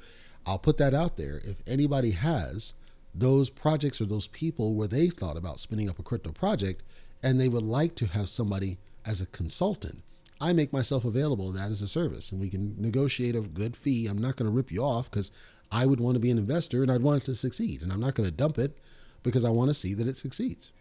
[0.45, 1.41] I'll put that out there.
[1.43, 2.73] If anybody has
[3.13, 6.83] those projects or those people where they thought about spinning up a crypto project
[7.21, 10.03] and they would like to have somebody as a consultant
[10.41, 14.07] I make myself available that as a service and we can negotiate a good fee.
[14.07, 15.31] I'm not going to rip you off because
[15.71, 17.81] I would want to be an investor and I'd want it to succeed.
[17.81, 18.77] And I'm not going to dump it
[19.21, 20.71] because I want to see that it succeeds.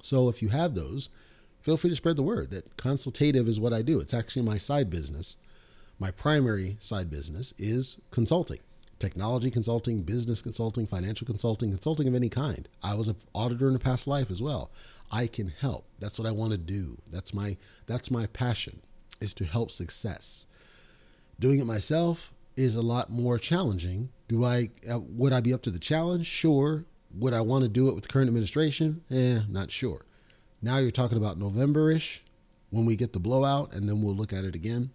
[0.00, 1.10] So if you have those,
[1.60, 4.00] feel free to spread the word that consultative is what I do.
[4.00, 5.36] It's actually my side business.
[5.98, 8.60] My primary side business is consulting
[8.98, 12.68] technology consulting, business consulting, financial consulting, consulting of any kind.
[12.82, 14.70] I was an auditor in a past life as well.
[15.10, 15.86] I can help.
[15.98, 16.98] That's what I want to do.
[17.10, 18.82] That's my that's my passion
[19.20, 20.46] is to help success.
[21.40, 24.10] Doing it myself is a lot more challenging.
[24.26, 26.26] Do I uh, would I be up to the challenge?
[26.26, 26.84] Sure.
[27.14, 29.02] Would I want to do it with the current administration?
[29.10, 30.04] Eh, not sure.
[30.60, 32.22] Now you're talking about November-ish
[32.70, 34.90] when we get the blowout and then we'll look at it again.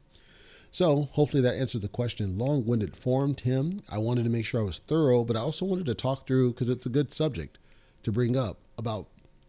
[0.74, 3.84] So hopefully that answered the question long winded form, Tim.
[3.92, 6.54] I wanted to make sure I was thorough, but I also wanted to talk through
[6.54, 7.60] because it's a good subject
[8.02, 9.06] to bring up about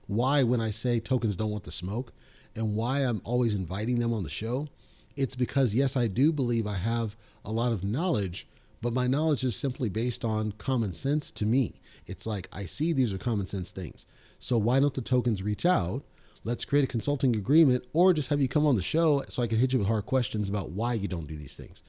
[0.06, 2.12] why, when I say tokens don't want the smoke
[2.54, 4.68] and why I'm always inviting them on the show,
[5.16, 8.46] it's because, yes, I do believe I have a lot of knowledge,
[8.82, 11.80] but my knowledge is simply based on common sense to me.
[12.06, 14.04] It's like I see these are common sense things.
[14.38, 16.04] So why don't the tokens reach out
[16.44, 19.46] let's create a consulting agreement or just have you come on the show so I
[19.46, 21.82] can hit you with hard questions about why you don't do these things.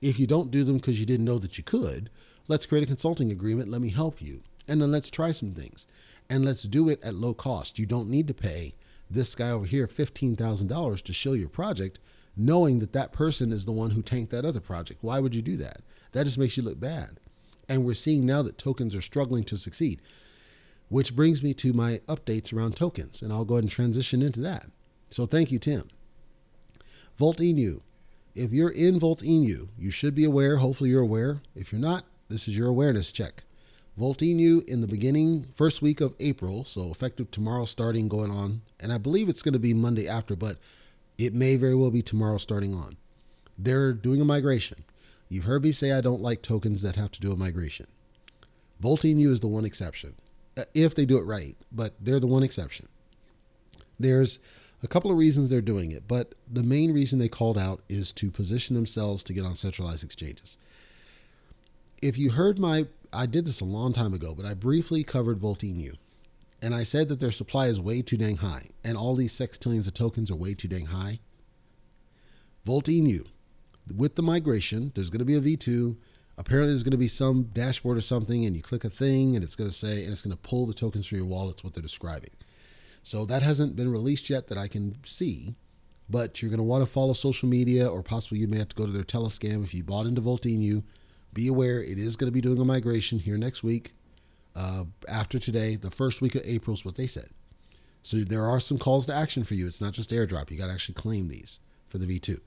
[0.00, 2.10] If you don't do them because you didn't know that you could,
[2.48, 3.70] let's create a consulting agreement.
[3.70, 4.42] Let me help you.
[4.68, 5.86] And then let's try some things.
[6.28, 7.78] And let's do it at low cost.
[7.78, 8.74] You don't need to pay
[9.10, 11.98] this guy over here $15,000 to show your project,
[12.36, 15.02] knowing that that person is the one who tanked that other project.
[15.02, 15.78] Why would you do that?
[16.12, 17.20] That just makes you look bad.
[17.68, 20.00] And we're seeing now that tokens are struggling to succeed.
[20.88, 24.40] Which brings me to my updates around tokens, and I'll go ahead and transition into
[24.40, 24.66] that.
[25.10, 25.88] So thank you, Tim.
[27.18, 27.80] Volt Inu.
[28.34, 30.58] If you're in Volt Inu, you should be aware.
[30.58, 31.40] Hopefully, you're aware.
[31.54, 33.42] If you're not, this is your awareness check.
[33.96, 38.60] Volt Inu in the beginning, first week of April, so effective tomorrow, starting going on,
[38.78, 40.58] and I believe it's going to be Monday after, but
[41.16, 42.98] it may very well be tomorrow starting on.
[43.56, 44.84] They're doing a migration.
[45.30, 47.86] You've heard me say I don't like tokens that have to do a migration.
[48.78, 50.14] Volt Inu is the one exception
[50.56, 52.88] Uh, if they do it right, but they're the one exception.
[53.98, 54.40] There's
[54.82, 58.12] a couple of reasons they're doing it, but the main reason they called out is
[58.12, 60.58] to position themselves to get on centralized exchanges.
[62.02, 65.38] If you heard my, I did this a long time ago, but I briefly covered
[65.38, 65.94] Volt Inu,
[66.62, 69.86] and I said that their supply is way too dang high, and all these sextillions
[69.86, 71.20] of tokens are way too dang high.
[72.64, 73.26] Volt Inu,
[73.94, 75.96] with the migration, there's going to be a V2
[76.38, 79.44] apparently there's going to be some dashboard or something and you click a thing and
[79.44, 81.74] it's going to say and it's going to pull the tokens from your wallet what
[81.74, 82.30] they're describing.
[83.02, 85.54] So that hasn't been released yet that i can see
[86.08, 88.76] but you're going to want to follow social media or possibly you may have to
[88.76, 90.84] go to their telescam if you bought into Volt Inu
[91.32, 93.92] be aware it is going to be doing a migration here next week.
[94.54, 97.28] Uh, after today the first week of april is what they said.
[98.02, 99.66] So there are some calls to action for you.
[99.66, 100.50] It's not just airdrop.
[100.50, 102.40] You got to actually claim these for the v2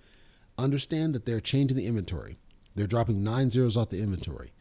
[0.57, 2.37] understand that they're changing the inventory
[2.79, 4.51] they're dropping nine zeros off the inventory.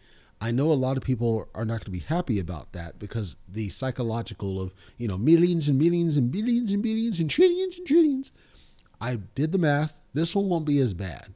[0.41, 3.37] I know a lot of people are not going to be happy about that because
[3.49, 7.87] the psychological of, you know, millions and millions and billions and billions and trillions and
[7.87, 8.31] trillions.
[9.01, 9.95] I did the math.
[10.15, 11.35] This one won't be as bad.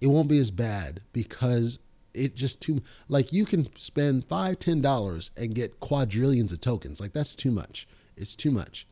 [0.00, 1.78] It won't be as bad because
[2.14, 7.00] it just too like you can spend five, ten dollars and get quadrillions of tokens.
[7.00, 7.86] Like that's too much.
[8.16, 8.86] It's too much.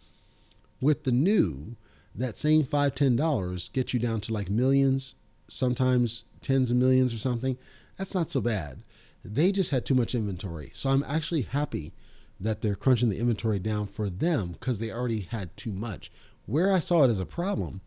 [0.81, 1.77] With the new,
[2.15, 5.17] that same five, ten dollars gets you down to like millions,
[5.51, 7.59] sometimes tens of millions or something,
[7.99, 8.83] that's not so bad.
[9.25, 10.71] They just had too much inventory.
[10.73, 11.93] So I'm actually happy
[12.39, 16.11] that they're crunching the inventory down for them because they already had too much.
[16.47, 17.83] Where I saw it as a problem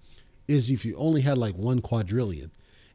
[0.48, 2.52] is if you only had like one quadrillion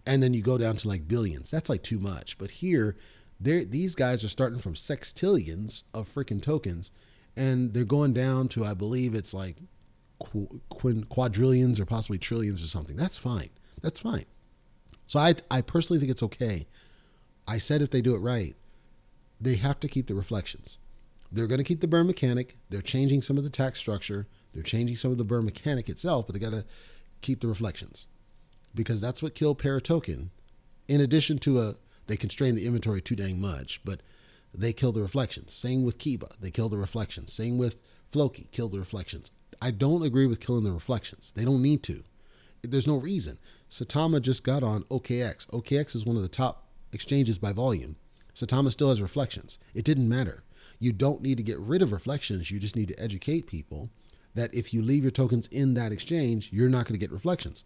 [0.06, 2.38] and then you go down to like billions, that's like too much.
[2.38, 2.96] But here,
[3.40, 6.92] these guys are starting from sextillions of freaking tokens
[7.36, 9.56] and they're going down to, I believe it's like
[11.08, 12.96] quadrillions or possibly trillions or something.
[12.96, 13.50] That's fine.
[13.82, 14.24] That's fine.
[15.08, 16.66] So I, I personally think it's okay.
[17.48, 18.54] I said if they do it right,
[19.40, 20.78] they have to keep the reflections.
[21.32, 22.58] They're going to keep the burn mechanic.
[22.68, 24.26] They're changing some of the tax structure.
[24.52, 26.66] They're changing some of the burn mechanic itself, but they got to
[27.22, 28.06] keep the reflections
[28.74, 30.28] because that's what killed Paratoken.
[30.88, 31.74] In addition to a,
[32.06, 34.02] they constrain the inventory too dang much, but
[34.54, 35.54] they kill the reflections.
[35.54, 37.32] Same with Kiba, they kill the reflections.
[37.32, 37.76] Same with
[38.10, 39.30] Floki, kill the reflections.
[39.60, 41.32] I don't agree with killing the reflections.
[41.34, 42.04] They don't need to.
[42.62, 43.38] There's no reason.
[43.70, 45.46] Saitama just got on OKX.
[45.48, 47.96] OKX is one of the top exchanges by volume.
[48.34, 49.58] Saitama still has reflections.
[49.74, 50.44] It didn't matter.
[50.78, 52.50] You don't need to get rid of reflections.
[52.50, 53.90] You just need to educate people
[54.34, 57.64] that if you leave your tokens in that exchange, you're not going to get reflections.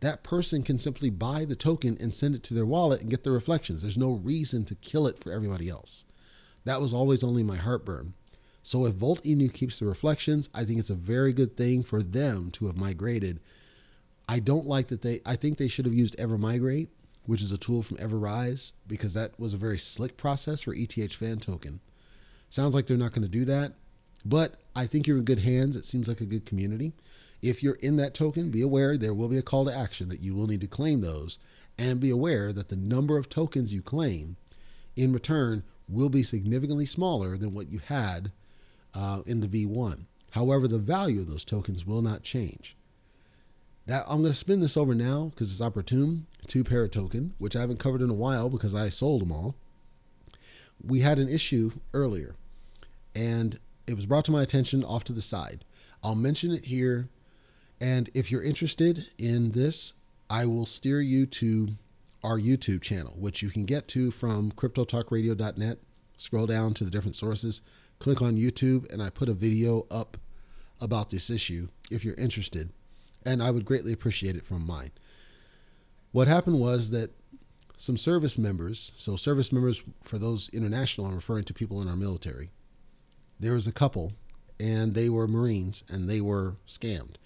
[0.00, 3.24] That person can simply buy the token and send it to their wallet and get
[3.24, 3.82] the reflections.
[3.82, 6.04] There's no reason to kill it for everybody else.
[6.64, 8.14] That was always only my heartburn.
[8.62, 12.02] So if Volt Inu keeps the reflections, I think it's a very good thing for
[12.02, 13.40] them to have migrated
[14.28, 15.20] I don't like that they.
[15.24, 16.88] I think they should have used Evermigrate,
[17.26, 21.14] which is a tool from Everrise, because that was a very slick process for ETH
[21.14, 21.80] fan token.
[22.50, 23.74] Sounds like they're not going to do that,
[24.24, 25.76] but I think you're in good hands.
[25.76, 26.92] It seems like a good community.
[27.42, 30.20] If you're in that token, be aware there will be a call to action that
[30.20, 31.38] you will need to claim those
[31.78, 34.36] and be aware that the number of tokens you claim
[34.96, 38.32] in return will be significantly smaller than what you had
[38.94, 40.06] uh, in the V1.
[40.30, 42.76] However, the value of those tokens will not change.
[43.86, 47.56] That I'm going to spin this over now because it's opportune Two to Paratoken, which
[47.56, 49.56] I haven't covered in a while because I sold them all.
[50.84, 52.36] We had an issue earlier,
[53.14, 55.64] and it was brought to my attention off to the side.
[56.04, 57.08] I'll mention it here,
[57.80, 59.94] and if you're interested in this,
[60.30, 61.70] I will steer you to
[62.22, 65.78] our YouTube channel, which you can get to from cryptotalkradio.net.
[66.16, 67.60] Scroll down to the different sources,
[67.98, 70.16] click on YouTube, and I put a video up
[70.80, 72.70] about this issue if you're interested
[73.26, 74.92] and I would greatly appreciate it from mine.
[76.12, 77.10] What happened was that
[77.76, 81.96] some service members, so service members for those international, I'm referring to people in our
[81.96, 82.50] military,
[83.38, 84.12] there was a couple
[84.58, 87.16] and they were Marines and they were scammed,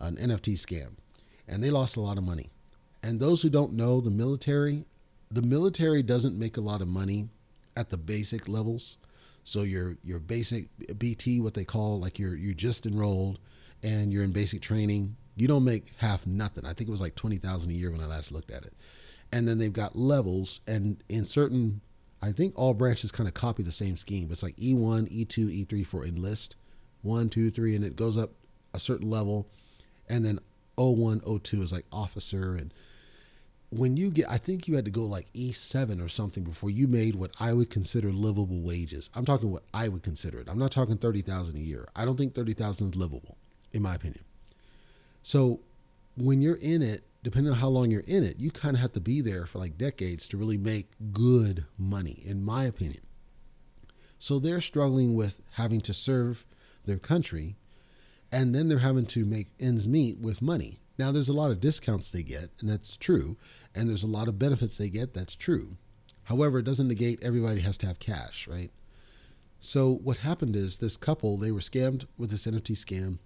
[0.00, 0.94] an NFT scam,
[1.46, 2.50] and they lost a lot of money.
[3.02, 4.84] And those who don't know the military,
[5.30, 7.28] the military doesn't make a lot of money
[7.76, 8.96] at the basic levels.
[9.44, 13.38] So your your basic BT, what they call like you're you just enrolled
[13.82, 16.66] and you're in basic training, you don't make half nothing.
[16.66, 18.74] I think it was like 20,000 a year when I last looked at it.
[19.32, 21.80] And then they've got levels and in certain
[22.22, 24.28] I think all branches kind of copy the same scheme.
[24.30, 26.54] It's like E1, E2, E3 for enlist,
[27.00, 28.32] one, two, three, and it goes up
[28.74, 29.48] a certain level.
[30.08, 30.38] And then
[30.76, 32.54] O1, O2 is like officer.
[32.54, 32.74] And
[33.70, 36.86] when you get, I think you had to go like E7 or something before you
[36.88, 39.08] made what I would consider livable wages.
[39.14, 40.48] I'm talking what I would consider it.
[40.50, 41.88] I'm not talking 30,000 a year.
[41.96, 43.38] I don't think 30,000 is livable,
[43.72, 44.24] in my opinion.
[45.22, 45.60] So
[46.16, 48.92] when you're in it, depending on how long you're in it, you kind of have
[48.94, 53.02] to be there for like decades to really make good money, in my opinion.
[54.18, 56.44] So they're struggling with having to serve
[56.84, 57.56] their country
[58.32, 60.80] and then they're having to make ends meet with money.
[60.98, 63.36] Now, there's a lot of discounts they get, and that's true.
[63.74, 65.76] And there's a lot of benefits they get, that's true.
[66.24, 68.70] However, it doesn't negate everybody has to have cash, right?
[69.58, 73.18] So, what happened is this couple, they were scammed with this NFT scam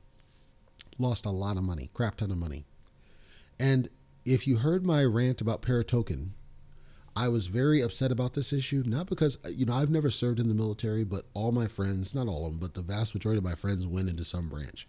[0.98, 2.64] lost a lot of money, crap ton of money.
[3.58, 3.88] And
[4.24, 6.30] if you heard my rant about Paratoken,
[7.16, 10.48] I was very upset about this issue, not because, you know, I've never served in
[10.48, 13.44] the military, but all my friends, not all of them, but the vast majority of
[13.44, 14.88] my friends went into some branch.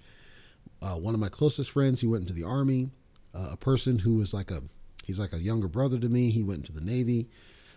[0.81, 2.89] Uh, one of my closest friends, he went into the army.
[3.33, 4.63] Uh, a person who was like a,
[5.05, 7.29] he's like a younger brother to me, he went into the Navy.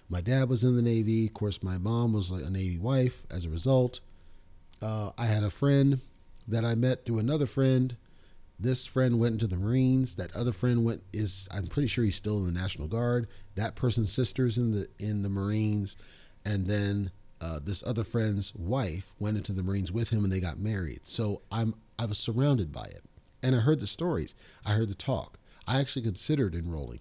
[0.08, 1.26] My dad was in the Navy.
[1.26, 4.00] Of course, my mom was like a Navy wife as a result.
[4.80, 6.00] Uh, I had a friend
[6.46, 7.96] that I met through another friend
[8.58, 10.16] this friend went into the Marines.
[10.16, 13.28] That other friend went is I'm pretty sure he's still in the National Guard.
[13.54, 15.96] That person's sister's in the in the Marines,
[16.44, 20.40] and then uh, this other friend's wife went into the Marines with him, and they
[20.40, 21.00] got married.
[21.04, 23.04] So I'm I was surrounded by it,
[23.42, 24.34] and I heard the stories.
[24.66, 25.38] I heard the talk.
[25.66, 27.00] I actually considered enrolling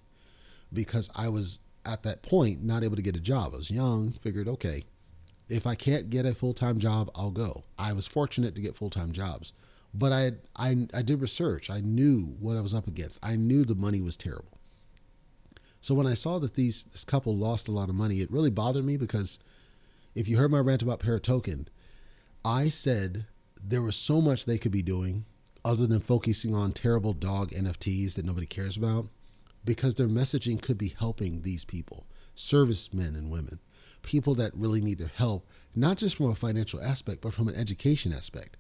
[0.72, 3.53] because I was at that point not able to get a job.
[3.53, 4.84] I was young, figured okay,
[5.49, 7.64] if I can't get a full time job, I'll go.
[7.80, 9.53] I was fortunate to get full time jobs
[9.98, 11.70] but I, I I did research.
[11.70, 13.20] I knew what I was up against.
[13.24, 14.60] I knew the money was terrible.
[15.82, 18.52] So when I saw that these this couple lost a lot of money, it really
[18.52, 19.39] bothered me because
[20.14, 21.68] if you heard my rant about Paratoken,
[22.45, 23.26] I said
[23.62, 25.26] there was so much they could be doing
[25.66, 29.08] other than focusing on terrible dog NFTs that nobody cares about
[29.66, 33.60] because their messaging could be helping these people, servicemen and women,
[34.02, 35.45] people that really need their help,
[35.76, 38.56] not just from a financial aspect, but from an education aspect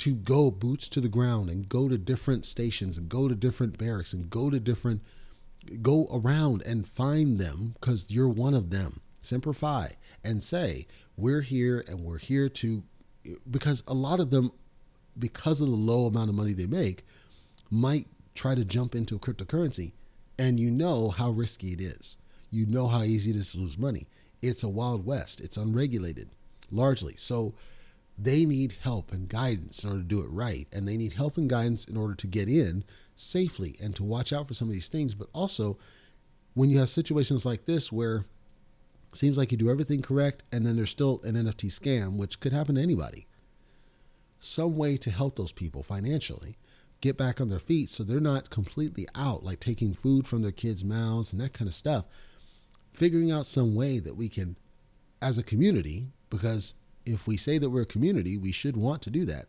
[0.00, 3.76] to go boots to the ground and go to different stations and go to different
[3.76, 5.02] barracks and go to different
[5.82, 9.02] go around and find them because you're one of them.
[9.20, 9.90] Semper Fi
[10.24, 10.86] and say
[11.18, 12.82] we're here and we're here to
[13.50, 14.50] because a lot of them
[15.18, 17.04] because of the low amount of money they make
[17.70, 19.92] might try to jump into a cryptocurrency.
[20.38, 22.16] And you know how risky it is.
[22.50, 24.06] You know how easy it is to lose money.
[24.40, 25.42] It's a wild west.
[25.42, 26.30] It's unregulated
[26.70, 27.14] largely.
[27.18, 27.52] So
[28.22, 30.68] they need help and guidance in order to do it right.
[30.72, 32.84] And they need help and guidance in order to get in
[33.16, 35.14] safely and to watch out for some of these things.
[35.14, 35.78] But also,
[36.54, 38.26] when you have situations like this where
[39.10, 42.40] it seems like you do everything correct and then there's still an NFT scam, which
[42.40, 43.26] could happen to anybody,
[44.38, 46.56] some way to help those people financially
[47.00, 50.52] get back on their feet so they're not completely out, like taking food from their
[50.52, 52.04] kids' mouths and that kind of stuff.
[52.92, 54.56] Figuring out some way that we can,
[55.22, 56.74] as a community, because
[57.10, 59.46] if we say that we're a community, we should want to do that.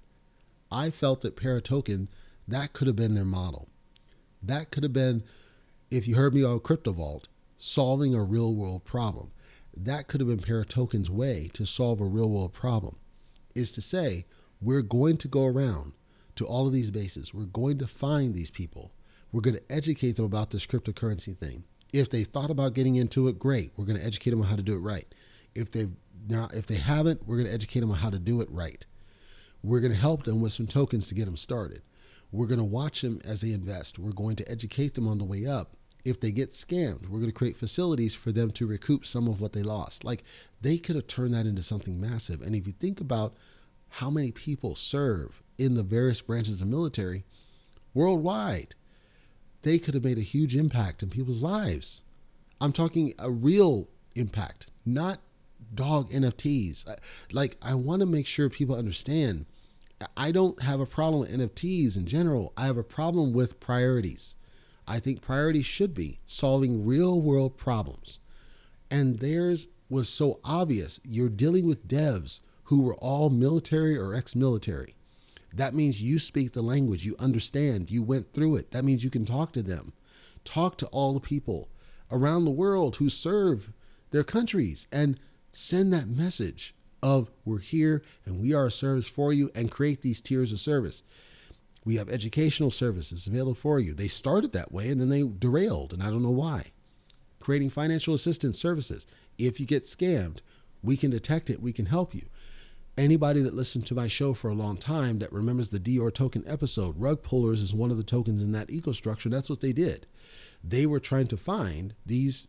[0.72, 2.08] I felt that Paratoken,
[2.48, 3.70] that could have been their model.
[4.42, 5.24] That could have been,
[5.90, 9.32] if you heard me on Crypto Vault, solving a real world problem.
[9.76, 12.98] That could have been Paratoken's way to solve a real world problem,
[13.56, 14.26] is to say,
[14.62, 15.94] We're going to go around
[16.36, 17.34] to all of these bases.
[17.34, 18.92] We're going to find these people.
[19.32, 21.64] We're going to educate them about this cryptocurrency thing.
[21.94, 23.72] If they thought about getting into it, great.
[23.76, 25.06] We're going to educate them on how to do it right.
[25.54, 25.92] If they've
[26.28, 28.86] now, if they haven't, we're going to educate them on how to do it right.
[29.64, 31.82] We're going to help them with some tokens to get them started.
[32.32, 34.00] We're going to watch them as they invest.
[34.00, 35.76] We're going to educate them on the way up.
[36.04, 39.40] If they get scammed, we're going to create facilities for them to recoup some of
[39.40, 40.04] what they lost.
[40.04, 40.24] Like
[40.62, 42.42] they could have turned that into something massive.
[42.42, 43.36] And if you think about
[43.90, 47.24] how many people serve in the various branches of military
[47.94, 48.74] worldwide,
[49.62, 52.02] they could have made a huge impact in people's lives.
[52.60, 55.20] I'm talking a real impact, not
[55.74, 56.86] dog NFTs.
[57.32, 59.46] Like, I want to make sure people understand
[60.18, 62.54] I don't have a problem with NFTs in general.
[62.58, 64.36] I have a problem with priorities.
[64.88, 68.20] I think priorities should be solving real world problems.
[68.90, 71.00] And theirs was so obvious.
[71.04, 74.96] You're dealing with devs who were all military or ex military.
[75.54, 78.72] That means you speak the language, you understand, you went through it.
[78.72, 79.92] That means you can talk to them.
[80.46, 81.70] Talk to all the people
[82.10, 83.72] around the world who serve
[84.12, 85.20] their countries and
[85.52, 86.74] send that message
[87.04, 90.60] of we're here and we are a service for you and create these tiers of
[90.60, 91.04] service.
[91.84, 93.94] We have educational services available for you.
[93.94, 96.66] They started that way and then they derailed, and I don't know why.
[97.40, 99.08] Creating financial assistance services.
[99.38, 100.40] If you get scammed,
[100.84, 102.24] we can detect it, we can help you.
[102.98, 106.44] Anybody that listened to my show for a long time that remembers the Dior token
[106.46, 109.30] episode, rug pullers is one of the tokens in that eco structure.
[109.30, 110.06] That's what they did.
[110.64, 112.48] They were trying to find these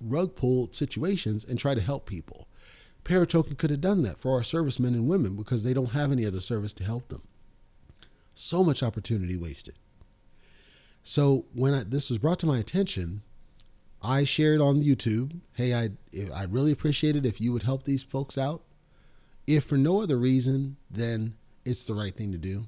[0.00, 2.48] rug pull situations and try to help people.
[3.04, 6.26] Paratoken could have done that for our servicemen and women because they don't have any
[6.26, 7.22] other service to help them.
[8.34, 9.74] So much opportunity wasted.
[11.02, 13.22] So when I, this was brought to my attention,
[14.02, 15.90] I shared on YouTube, "Hey, I
[16.34, 18.62] I really appreciate it if you would help these folks out.
[19.46, 21.34] If for no other reason, then
[21.64, 22.66] it's the right thing to do,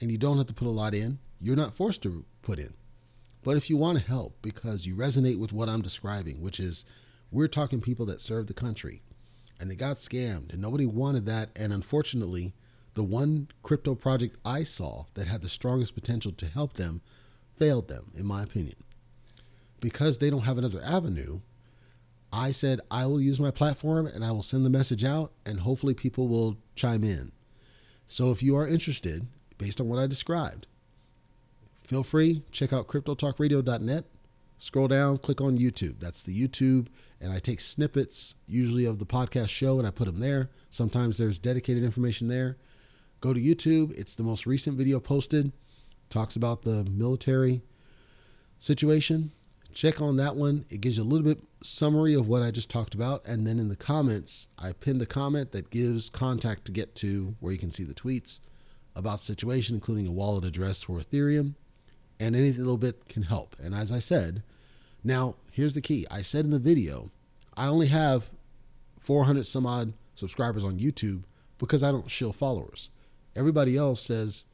[0.00, 1.18] and you don't have to put a lot in.
[1.38, 2.74] You're not forced to put in.
[3.44, 6.84] But if you want to help because you resonate with what I'm describing, which is
[7.30, 9.02] we're talking people that serve the country,
[9.60, 12.54] and they got scammed and nobody wanted that and unfortunately
[12.94, 17.00] the one crypto project i saw that had the strongest potential to help them
[17.56, 18.76] failed them in my opinion.
[19.80, 21.40] Because they don't have another avenue
[22.32, 25.60] i said i will use my platform and i will send the message out and
[25.60, 27.32] hopefully people will chime in.
[28.06, 29.26] So if you are interested
[29.56, 30.66] based on what i described
[31.86, 34.04] feel free check out cryptotalkradio.net
[34.58, 36.88] scroll down click on youtube that's the youtube
[37.24, 40.50] and I take snippets, usually of the podcast show, and I put them there.
[40.68, 42.58] Sometimes there's dedicated information there.
[43.22, 45.50] Go to YouTube, it's the most recent video posted,
[46.10, 47.62] talks about the military
[48.58, 49.32] situation.
[49.72, 50.66] Check on that one.
[50.68, 53.24] It gives you a little bit summary of what I just talked about.
[53.26, 57.34] And then in the comments, I pinned a comment that gives contact to get to
[57.40, 58.40] where you can see the tweets
[58.94, 61.54] about the situation, including a wallet address for Ethereum.
[62.20, 63.56] And anything a little bit can help.
[63.62, 64.42] And as I said,
[65.02, 66.06] now here's the key.
[66.10, 67.10] I said in the video,
[67.56, 68.30] I only have
[69.00, 71.24] 400 some odd subscribers on YouTube
[71.58, 72.90] because I don't shill followers.
[73.36, 74.44] Everybody else says,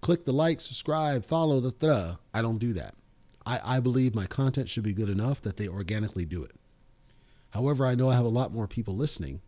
[0.00, 2.18] click the like, subscribe, follow the the.
[2.34, 2.94] I don't do that.
[3.46, 6.52] I, I believe my content should be good enough that they organically do it.
[7.50, 9.40] However, I know I have a lot more people listening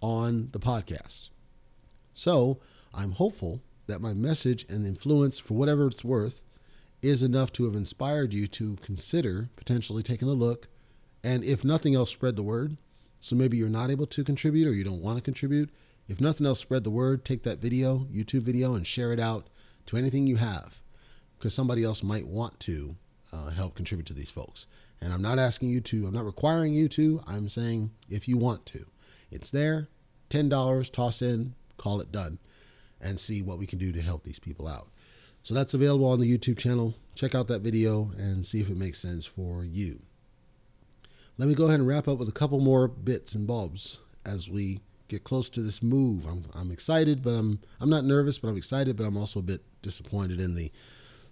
[0.00, 1.30] on the podcast.
[2.12, 2.60] So
[2.94, 6.42] I'm hopeful that my message and influence, for whatever it's worth,
[7.02, 10.68] is enough to have inspired you to consider potentially taking a look
[11.24, 12.76] and if nothing else, spread the word.
[13.20, 15.70] So maybe you're not able to contribute or you don't want to contribute.
[16.06, 17.24] If nothing else, spread the word.
[17.24, 19.48] Take that video, YouTube video, and share it out
[19.86, 20.80] to anything you have
[21.36, 22.96] because somebody else might want to
[23.32, 24.66] uh, help contribute to these folks.
[25.00, 27.22] And I'm not asking you to, I'm not requiring you to.
[27.26, 28.86] I'm saying if you want to,
[29.30, 29.88] it's there.
[30.30, 32.38] $10, toss in, call it done,
[33.00, 34.88] and see what we can do to help these people out.
[35.42, 36.94] So that's available on the YouTube channel.
[37.14, 40.00] Check out that video and see if it makes sense for you.
[41.38, 44.50] Let me go ahead and wrap up with a couple more bits and bobs as
[44.50, 46.26] we get close to this move.
[46.26, 49.42] I'm, I'm excited, but I'm I'm not nervous, but I'm excited, but I'm also a
[49.42, 50.70] bit disappointed in the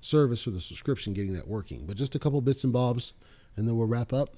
[0.01, 1.85] service for the subscription getting that working.
[1.87, 3.13] But just a couple bits and bobs,
[3.57, 4.37] and then we'll wrap up.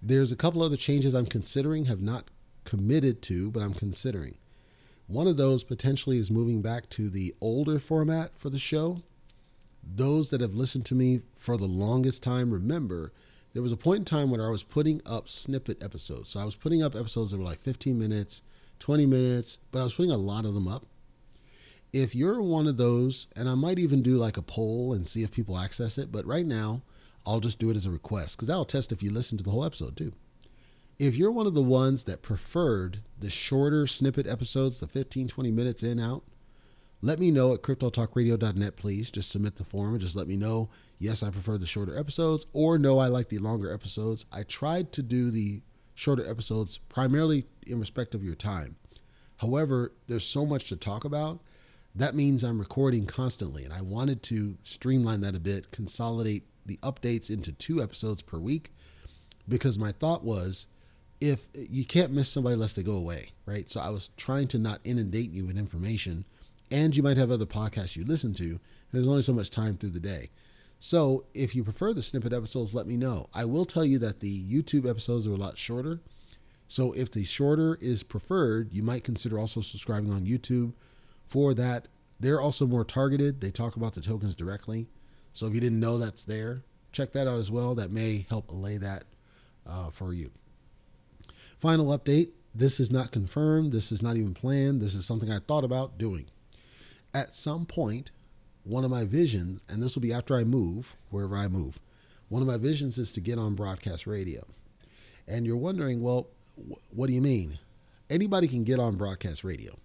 [0.00, 2.24] There's a couple other changes I'm considering, have not
[2.64, 4.36] committed to, but I'm considering.
[5.12, 9.02] One of those potentially is moving back to the older format for the show.
[9.84, 13.12] Those that have listened to me for the longest time remember
[13.52, 16.30] there was a point in time when I was putting up snippet episodes.
[16.30, 18.40] So I was putting up episodes that were like 15 minutes,
[18.78, 20.86] 20 minutes, but I was putting a lot of them up.
[21.92, 25.22] If you're one of those, and I might even do like a poll and see
[25.22, 26.80] if people access it, but right now
[27.26, 29.50] I'll just do it as a request because that'll test if you listen to the
[29.50, 30.14] whole episode too.
[30.98, 35.50] If you're one of the ones that preferred the shorter snippet episodes, the 15, 20
[35.50, 36.22] minutes in, out,
[37.00, 39.10] let me know at cryptotalkradio.net, please.
[39.10, 40.70] Just submit the form and just let me know.
[41.00, 44.24] Yes, I prefer the shorter episodes, or no, I like the longer episodes.
[44.32, 45.62] I tried to do the
[45.94, 48.76] shorter episodes primarily in respect of your time.
[49.38, 51.40] However, there's so much to talk about.
[51.94, 56.76] That means I'm recording constantly, and I wanted to streamline that a bit, consolidate the
[56.76, 58.70] updates into two episodes per week,
[59.48, 60.68] because my thought was
[61.22, 63.70] if you can't miss somebody unless they go away, right?
[63.70, 66.24] So I was trying to not inundate you with information,
[66.68, 68.58] and you might have other podcasts you listen to.
[68.90, 70.30] there's only so much time through the day.
[70.80, 73.28] So if you prefer the snippet episodes, let me know.
[73.32, 76.00] I will tell you that the YouTube episodes are a lot shorter.
[76.66, 80.72] So if the shorter is preferred, you might consider also subscribing on YouTube
[81.28, 81.86] for that.
[82.18, 83.40] They're also more targeted.
[83.40, 84.88] They talk about the tokens directly.
[85.32, 87.76] So if you didn't know that's there, check that out as well.
[87.76, 89.04] That may help allay that
[89.64, 90.32] uh, for you.
[91.62, 93.70] Final update this is not confirmed.
[93.70, 94.80] This is not even planned.
[94.80, 96.26] This is something I thought about doing.
[97.14, 98.10] At some point,
[98.64, 101.78] one of my visions, and this will be after I move, wherever I move,
[102.28, 104.44] one of my visions is to get on broadcast radio.
[105.28, 106.30] And you're wondering, well,
[106.90, 107.60] what do you mean?
[108.10, 109.78] Anybody can get on broadcast radio.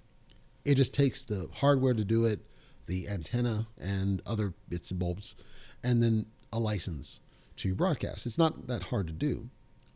[0.66, 2.40] It just takes the hardware to do it,
[2.88, 5.36] the antenna and other bits and bulbs,
[5.84, 7.20] and then a license
[7.58, 8.26] to broadcast.
[8.26, 9.52] It's not that hard to do.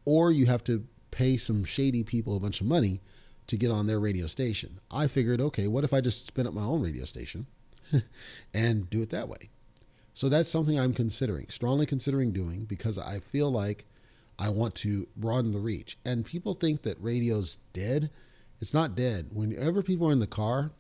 [0.06, 3.02] Or you have to pay some shady people a bunch of money
[3.48, 4.80] to get on their radio station.
[4.90, 7.48] I figured, okay, what if I just spin up my own radio station
[8.54, 9.50] and do it that way?
[10.14, 13.86] So that's something I'm considering, strongly considering doing because I feel like
[14.40, 15.98] I want to broaden the reach.
[16.06, 18.10] And people think that radio's dead.
[18.60, 19.30] It's not dead.
[19.32, 20.72] Whenever people are in the car,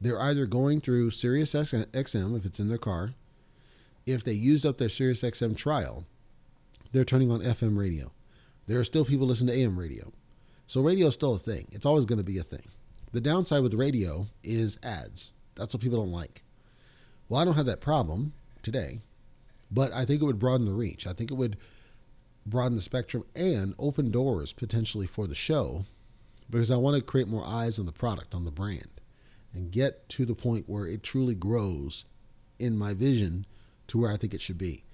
[0.00, 3.14] they're either going through Sirius XM if it's in their car.
[4.04, 6.04] If they used up their Sirius XM trial,
[6.90, 8.10] they're turning on FM radio.
[8.66, 10.12] There are still people listening to AM radio.
[10.66, 11.66] So radio is still a thing.
[11.72, 12.68] It's always going to be a thing.
[13.12, 15.32] The downside with radio is ads.
[15.54, 16.42] That's what people don't like.
[17.28, 18.32] Well, I don't have that problem
[18.62, 19.00] today,
[19.70, 21.06] but I think it would broaden the reach.
[21.06, 21.56] I think it would
[22.46, 25.84] broaden the spectrum and open doors potentially for the show
[26.48, 29.00] because I want to create more eyes on the product, on the brand,
[29.54, 32.06] and get to the point where it truly grows
[32.58, 33.46] in my vision
[33.88, 34.84] to where I think it should be.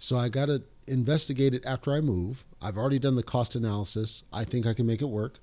[0.00, 2.44] So I got to investigate it after I move.
[2.60, 4.24] I've already done the cost analysis.
[4.32, 5.38] I think I can make it work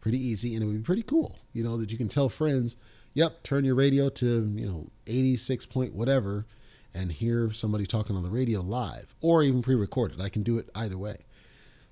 [0.00, 2.76] pretty easy and it would be pretty cool, you know, that you can tell friends,
[3.14, 6.44] yep, turn your radio to, you know, 86 point whatever
[6.92, 10.20] and hear somebody talking on the radio live or even pre recorded.
[10.20, 11.24] I can do it either way.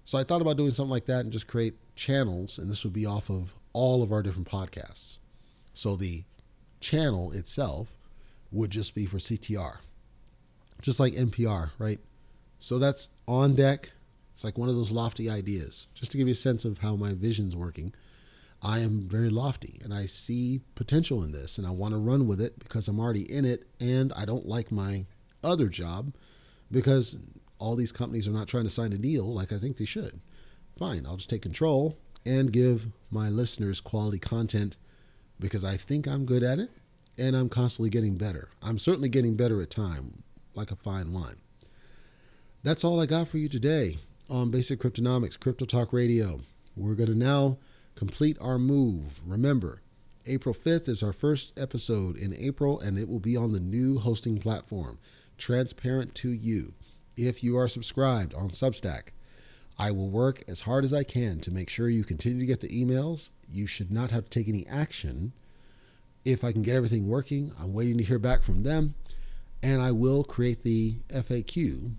[0.05, 2.93] So I thought about doing something like that and just create channels, and this would
[2.93, 5.17] be off of all of our different podcasts.
[5.73, 6.25] So the
[6.81, 7.97] channel itself
[8.51, 9.79] would just be for CTR,
[10.83, 12.01] just like NPR, right?
[12.59, 13.91] So that's on deck.
[14.35, 16.97] It's like one of those lofty ideas, just to give you a sense of how
[16.97, 17.95] my vision's working.
[18.65, 22.29] I am very lofty and I see potential in this and I want to run
[22.29, 25.07] with it because I'm already in it and I don't like my
[25.43, 26.15] other job
[26.71, 27.17] because
[27.59, 30.21] all these companies are not trying to sign a deal like I think they should.
[30.79, 34.77] Fine, I'll just take control and give my listeners quality content
[35.41, 36.71] because I think I'm good at it
[37.19, 38.49] and I'm constantly getting better.
[38.63, 40.23] I'm certainly getting better at time,
[40.55, 41.37] like a fine wine.
[42.63, 43.97] That's all I got for you today
[44.31, 46.41] on Basic Cryptonomics, Crypto Talk Radio.
[46.77, 47.59] We're going to now
[47.95, 49.21] complete our move.
[49.27, 49.83] Remember,
[50.27, 53.99] April 5th is our first episode in April, and it will be on the new
[53.99, 54.99] hosting platform,
[55.37, 56.75] transparent to you.
[57.17, 59.09] If you are subscribed on Substack,
[59.79, 62.61] I will work as hard as I can to make sure you continue to get
[62.61, 63.31] the emails.
[63.51, 65.33] You should not have to take any action.
[66.25, 68.95] If I can get everything working, I'm waiting to hear back from them.
[69.63, 71.95] And I will create the FAQ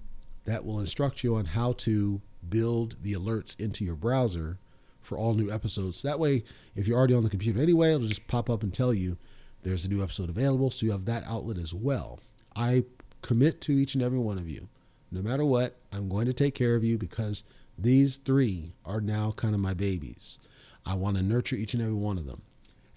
[0.46, 4.60] that will instruct you on how to build the alerts into your browser
[5.02, 6.02] for all new episodes.
[6.02, 6.44] That way,
[6.76, 9.18] if you're already on the computer anyway, it'll just pop up and tell you
[9.64, 10.72] there's a new episode available.
[10.72, 12.20] So you have that outlet as well.
[12.56, 12.84] I
[13.22, 14.68] commit to each and every one of you.
[15.12, 17.44] No matter what, I'm going to take care of you because
[17.78, 20.38] these three are now kind of my babies.
[20.86, 22.42] I want to nurture each and every one of them.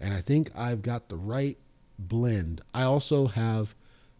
[0.00, 1.56] And I think I've got the right
[1.98, 2.62] blend.
[2.74, 3.74] I also have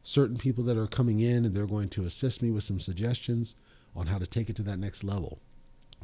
[0.07, 3.57] certain people that are coming in and they're going to assist me with some suggestions
[3.95, 5.41] on how to take it to that next level.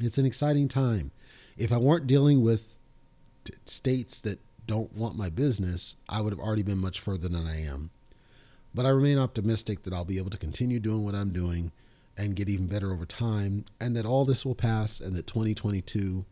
[0.01, 1.13] It's an exciting time
[1.57, 2.79] if I weren't dealing with
[3.45, 7.47] t- states that don't want my business, I would have already been much further than
[7.47, 7.91] I am.
[8.75, 11.73] But I remain optimistic that I'll be able to continue doing what I'm doing
[12.17, 16.25] and get even better over time, and that all this will pass and that 2022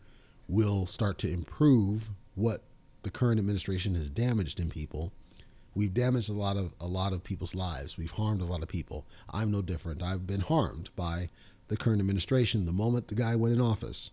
[0.48, 2.64] will start to improve what
[3.02, 5.12] the current administration has damaged in people.
[5.74, 7.96] We've damaged a lot of a lot of people's lives.
[7.96, 9.06] We've harmed a lot of people.
[9.32, 10.02] I'm no different.
[10.02, 11.30] I've been harmed by
[11.68, 14.10] the current administration the moment the guy went in office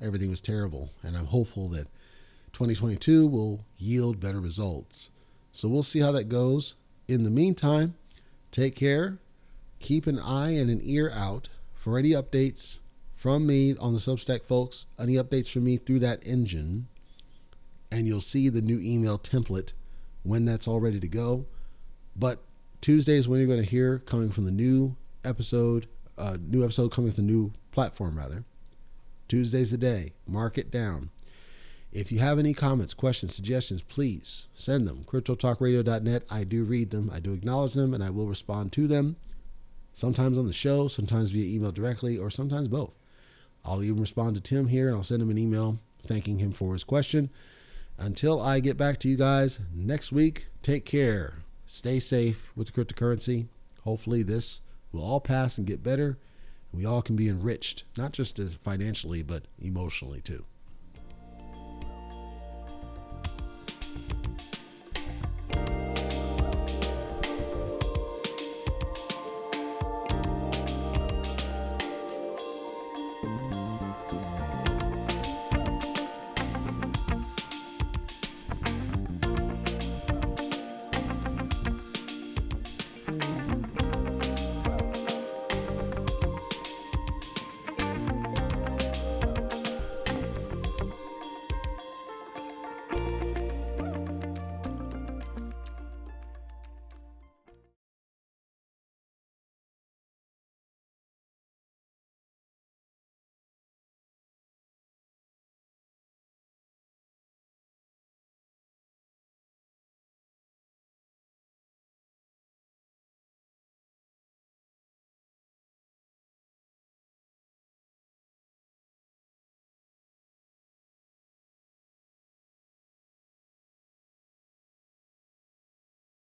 [0.00, 0.90] everything was terrible.
[1.02, 1.88] And I'm hopeful that
[2.52, 5.10] 2022 will yield better results.
[5.52, 6.74] So we'll see how that goes.
[7.08, 7.94] In the meantime,
[8.50, 9.18] take care.
[9.80, 12.78] Keep an eye and an ear out for any updates
[13.14, 14.86] from me on the Substack, folks.
[14.98, 16.88] Any updates from me through that engine.
[17.90, 19.72] And you'll see the new email template
[20.24, 21.46] when that's all ready to go.
[22.16, 22.42] But
[22.80, 25.86] Tuesday is when you're going to hear coming from the new episode,
[26.18, 28.44] uh, new episode coming from the new platform, rather.
[29.28, 30.12] Tuesday's the day.
[30.26, 31.10] Mark it down.
[31.92, 35.04] If you have any comments, questions, suggestions, please send them.
[35.06, 36.24] CryptoTalkRadio.net.
[36.28, 39.16] I do read them, I do acknowledge them, and I will respond to them.
[39.92, 42.92] Sometimes on the show, sometimes via email directly, or sometimes both.
[43.64, 46.72] I'll even respond to Tim here and I'll send him an email thanking him for
[46.72, 47.30] his question.
[47.98, 51.38] Until I get back to you guys next week, take care.
[51.66, 53.46] Stay safe with the cryptocurrency.
[53.82, 54.60] Hopefully, this
[54.92, 56.18] will all pass and get better.
[56.72, 60.44] We all can be enriched, not just financially, but emotionally too.